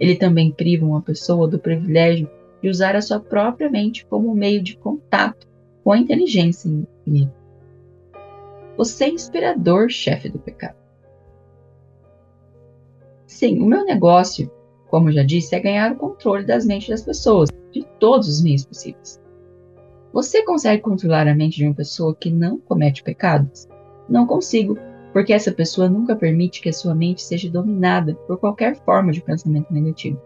Ele 0.00 0.16
também 0.16 0.50
priva 0.50 0.84
uma 0.84 1.00
pessoa 1.00 1.46
do 1.46 1.56
privilégio 1.56 2.28
de 2.60 2.68
usar 2.68 2.96
a 2.96 3.00
sua 3.00 3.20
própria 3.20 3.70
mente 3.70 4.04
como 4.06 4.34
meio 4.34 4.60
de 4.60 4.76
contato 4.76 5.46
com 5.84 5.92
a 5.92 5.98
inteligência 5.98 6.68
infinita. 6.68 7.32
Você 8.76 9.04
é 9.04 9.10
inspirador, 9.10 9.88
chefe 9.88 10.28
do 10.28 10.40
pecado. 10.40 10.74
Sim, 13.24 13.60
o 13.60 13.66
meu 13.66 13.84
negócio, 13.84 14.50
como 14.88 15.12
já 15.12 15.22
disse, 15.22 15.54
é 15.54 15.60
ganhar 15.60 15.92
o 15.92 15.96
controle 15.96 16.44
das 16.44 16.66
mentes 16.66 16.88
das 16.88 17.04
pessoas, 17.04 17.50
de 17.70 17.86
todos 18.00 18.28
os 18.28 18.42
meios 18.42 18.64
possíveis. 18.64 19.22
Você 20.12 20.44
consegue 20.44 20.82
controlar 20.82 21.28
a 21.28 21.34
mente 21.36 21.58
de 21.58 21.66
uma 21.66 21.74
pessoa 21.74 22.16
que 22.16 22.32
não 22.32 22.58
comete 22.58 23.04
pecados? 23.04 23.68
Não 24.08 24.26
consigo, 24.26 24.76
porque 25.12 25.32
essa 25.32 25.52
pessoa 25.52 25.88
nunca 25.88 26.14
permite 26.14 26.60
que 26.60 26.68
a 26.68 26.72
sua 26.72 26.94
mente 26.94 27.22
seja 27.22 27.50
dominada 27.50 28.14
por 28.26 28.38
qualquer 28.38 28.76
forma 28.84 29.12
de 29.12 29.22
pensamento 29.22 29.72
negativo. 29.72 30.20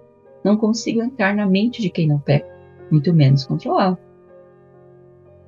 Não 0.44 0.56
consigo 0.56 1.02
entrar 1.02 1.34
na 1.34 1.46
mente 1.46 1.80
de 1.80 1.88
quem 1.88 2.06
não 2.06 2.18
peca, 2.18 2.48
muito 2.90 3.12
menos 3.12 3.46
controlá-la. 3.46 3.98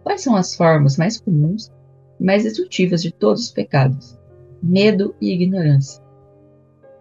Quais 0.02 0.22
são 0.22 0.34
as 0.36 0.54
formas 0.54 0.96
mais 0.96 1.20
comuns 1.20 1.70
e 2.18 2.24
mais 2.24 2.44
destrutivas 2.44 3.02
de 3.02 3.12
todos 3.12 3.42
os 3.42 3.50
pecados? 3.50 4.18
Medo 4.62 5.14
e 5.20 5.32
ignorância. 5.34 6.02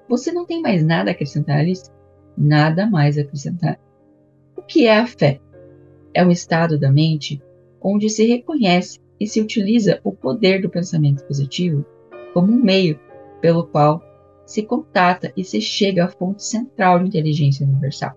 Você 0.09 0.31
não 0.31 0.45
tem 0.45 0.61
mais 0.61 0.83
nada 0.83 1.11
a 1.11 1.13
acrescentar, 1.13 1.59
Alice? 1.59 1.89
Nada 2.37 2.85
mais 2.85 3.17
a 3.17 3.21
acrescentar. 3.21 3.79
O 4.57 4.61
que 4.61 4.87
é 4.87 4.97
a 4.97 5.07
fé? 5.07 5.39
É 6.13 6.25
um 6.25 6.31
estado 6.31 6.77
da 6.77 6.91
mente 6.91 7.41
onde 7.81 8.09
se 8.09 8.25
reconhece 8.25 8.99
e 9.19 9.25
se 9.25 9.39
utiliza 9.39 10.01
o 10.03 10.11
poder 10.11 10.61
do 10.61 10.69
pensamento 10.69 11.23
positivo 11.25 11.85
como 12.35 12.51
um 12.51 12.61
meio 12.61 12.99
pelo 13.39 13.65
qual 13.65 14.03
se 14.45 14.61
contata 14.61 15.31
e 15.37 15.43
se 15.45 15.61
chega 15.61 16.03
à 16.03 16.09
fonte 16.09 16.43
central 16.43 16.99
de 16.99 17.07
inteligência 17.07 17.65
universal. 17.65 18.13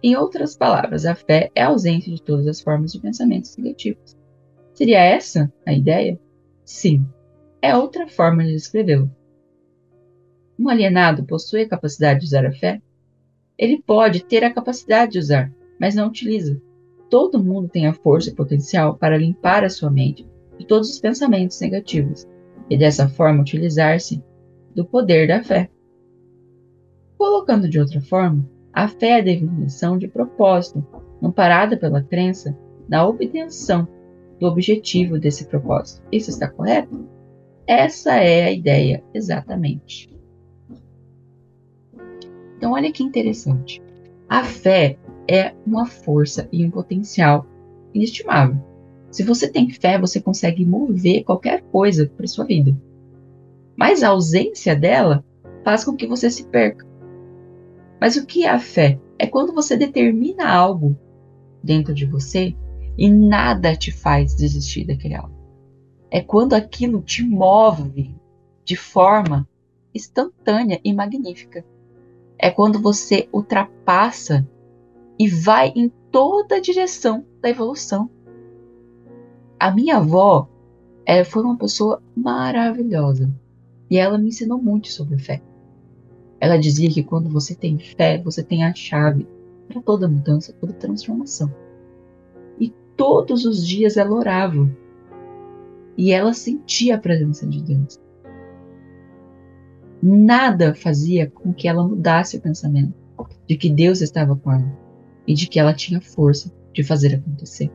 Em 0.00 0.14
outras 0.14 0.56
palavras, 0.56 1.04
a 1.04 1.16
fé 1.16 1.50
é 1.52 1.62
a 1.62 1.66
ausência 1.66 2.14
de 2.14 2.22
todas 2.22 2.46
as 2.46 2.60
formas 2.60 2.92
de 2.92 3.00
pensamentos 3.00 3.56
negativos. 3.56 4.16
Seria 4.72 5.02
essa 5.02 5.52
a 5.66 5.72
ideia? 5.72 6.16
Sim, 6.64 7.04
é 7.60 7.76
outra 7.76 8.06
forma 8.06 8.44
de 8.44 8.52
descrevê-lo. 8.52 9.10
Um 10.56 10.68
alienado 10.68 11.24
possui 11.24 11.62
a 11.62 11.68
capacidade 11.68 12.20
de 12.20 12.26
usar 12.26 12.46
a 12.46 12.52
fé? 12.52 12.80
Ele 13.58 13.82
pode 13.82 14.24
ter 14.24 14.44
a 14.44 14.54
capacidade 14.54 15.12
de 15.12 15.18
usar, 15.18 15.52
mas 15.80 15.96
não 15.96 16.06
utiliza. 16.06 16.62
Todo 17.10 17.42
mundo 17.42 17.68
tem 17.68 17.88
a 17.88 17.94
força 17.94 18.30
e 18.30 18.34
potencial 18.34 18.96
para 18.96 19.18
limpar 19.18 19.64
a 19.64 19.70
sua 19.70 19.90
mente 19.90 20.24
de 20.56 20.64
todos 20.64 20.88
os 20.88 21.00
pensamentos 21.00 21.60
negativos 21.60 22.28
e 22.68 22.76
dessa 22.76 23.08
forma 23.08 23.42
utilizar-se 23.42 24.22
do 24.74 24.84
poder 24.84 25.28
da 25.28 25.42
fé. 25.42 25.70
Colocando 27.16 27.68
de 27.68 27.78
outra 27.78 28.00
forma, 28.00 28.48
a 28.72 28.88
fé 28.88 29.10
é 29.10 29.18
a 29.20 29.24
definição 29.24 29.96
de 29.96 30.08
propósito, 30.08 30.84
amparada 31.22 31.76
pela 31.76 32.02
crença 32.02 32.56
na 32.88 33.06
obtenção 33.06 33.86
do 34.40 34.46
objetivo 34.46 35.18
desse 35.18 35.46
propósito. 35.46 36.02
Isso 36.10 36.30
está 36.30 36.48
correto? 36.48 37.08
Essa 37.66 38.16
é 38.16 38.44
a 38.44 38.52
ideia, 38.52 39.02
exatamente. 39.14 40.10
Então, 42.56 42.72
olha 42.72 42.92
que 42.92 43.02
interessante. 43.02 43.82
A 44.28 44.42
fé 44.42 44.98
é 45.28 45.54
uma 45.66 45.86
força 45.86 46.48
e 46.52 46.64
um 46.64 46.70
potencial 46.70 47.46
inestimável. 47.94 48.73
Se 49.14 49.22
você 49.22 49.48
tem 49.48 49.70
fé, 49.70 49.96
você 49.96 50.20
consegue 50.20 50.66
mover 50.66 51.22
qualquer 51.22 51.62
coisa 51.70 52.04
para 52.16 52.26
sua 52.26 52.44
vida. 52.44 52.76
Mas 53.76 54.02
a 54.02 54.08
ausência 54.08 54.74
dela 54.74 55.24
faz 55.62 55.84
com 55.84 55.94
que 55.94 56.04
você 56.04 56.28
se 56.28 56.44
perca. 56.48 56.84
Mas 58.00 58.16
o 58.16 58.26
que 58.26 58.44
é 58.44 58.50
a 58.50 58.58
fé? 58.58 58.98
É 59.16 59.24
quando 59.24 59.54
você 59.54 59.76
determina 59.76 60.48
algo 60.48 60.98
dentro 61.62 61.94
de 61.94 62.04
você 62.04 62.56
e 62.98 63.08
nada 63.08 63.76
te 63.76 63.92
faz 63.92 64.34
desistir 64.34 64.84
daquele 64.84 65.14
algo. 65.14 65.32
É 66.10 66.20
quando 66.20 66.54
aquilo 66.54 67.00
te 67.00 67.22
move 67.22 68.12
de 68.64 68.74
forma 68.74 69.48
instantânea 69.94 70.80
e 70.82 70.92
magnífica. 70.92 71.64
É 72.36 72.50
quando 72.50 72.82
você 72.82 73.28
ultrapassa 73.32 74.44
e 75.16 75.28
vai 75.28 75.72
em 75.76 75.88
toda 76.10 76.56
a 76.56 76.60
direção 76.60 77.24
da 77.40 77.48
evolução. 77.48 78.10
A 79.64 79.70
minha 79.70 79.96
avó 79.96 80.46
é, 81.06 81.24
foi 81.24 81.42
uma 81.42 81.56
pessoa 81.56 82.02
maravilhosa 82.14 83.34
e 83.88 83.96
ela 83.96 84.18
me 84.18 84.28
ensinou 84.28 84.60
muito 84.60 84.88
sobre 84.88 85.16
fé. 85.16 85.40
Ela 86.38 86.58
dizia 86.58 86.90
que 86.90 87.02
quando 87.02 87.30
você 87.30 87.54
tem 87.54 87.78
fé, 87.78 88.20
você 88.22 88.42
tem 88.42 88.62
a 88.62 88.74
chave 88.74 89.26
para 89.66 89.80
toda 89.80 90.06
mudança, 90.06 90.52
toda 90.60 90.74
transformação. 90.74 91.50
E 92.60 92.74
todos 92.94 93.46
os 93.46 93.66
dias 93.66 93.96
ela 93.96 94.14
orava 94.14 94.70
e 95.96 96.12
ela 96.12 96.34
sentia 96.34 96.96
a 96.96 97.00
presença 97.00 97.46
de 97.46 97.62
Deus. 97.62 97.98
Nada 100.02 100.74
fazia 100.74 101.30
com 101.30 101.54
que 101.54 101.66
ela 101.66 101.88
mudasse 101.88 102.36
o 102.36 102.40
pensamento 102.42 102.92
de 103.48 103.56
que 103.56 103.70
Deus 103.70 104.02
estava 104.02 104.36
com 104.36 104.52
ela 104.52 104.78
e 105.26 105.32
de 105.32 105.46
que 105.46 105.58
ela 105.58 105.72
tinha 105.72 106.02
força 106.02 106.54
de 106.70 106.84
fazer 106.84 107.14
acontecer. 107.14 107.72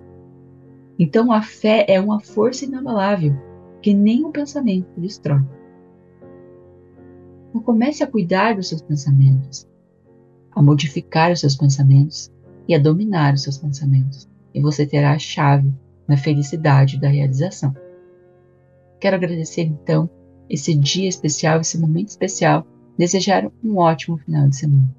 Então 0.99 1.31
a 1.31 1.41
fé 1.41 1.85
é 1.88 1.99
uma 1.99 2.19
força 2.19 2.65
inabalável 2.65 3.33
que 3.81 3.93
nem 3.93 4.29
pensamento 4.31 4.89
destrói. 4.97 5.41
Então 7.49 7.62
comece 7.62 8.03
a 8.03 8.07
cuidar 8.07 8.55
dos 8.55 8.67
seus 8.67 8.81
pensamentos, 8.81 9.65
a 10.51 10.62
modificar 10.62 11.31
os 11.31 11.39
seus 11.39 11.55
pensamentos 11.55 12.29
e 12.67 12.75
a 12.75 12.79
dominar 12.79 13.33
os 13.33 13.43
seus 13.43 13.57
pensamentos, 13.57 14.29
e 14.53 14.62
você 14.62 14.85
terá 14.85 15.13
a 15.13 15.19
chave 15.19 15.73
na 16.05 16.17
felicidade 16.17 16.99
da 16.99 17.07
realização. 17.07 17.73
Quero 18.99 19.15
agradecer 19.15 19.62
então 19.62 20.09
esse 20.49 20.75
dia 20.75 21.07
especial, 21.07 21.62
esse 21.62 21.79
momento 21.79 22.09
especial, 22.09 22.67
desejar 22.97 23.49
um 23.63 23.77
ótimo 23.77 24.17
final 24.17 24.49
de 24.49 24.57
semana. 24.57 24.98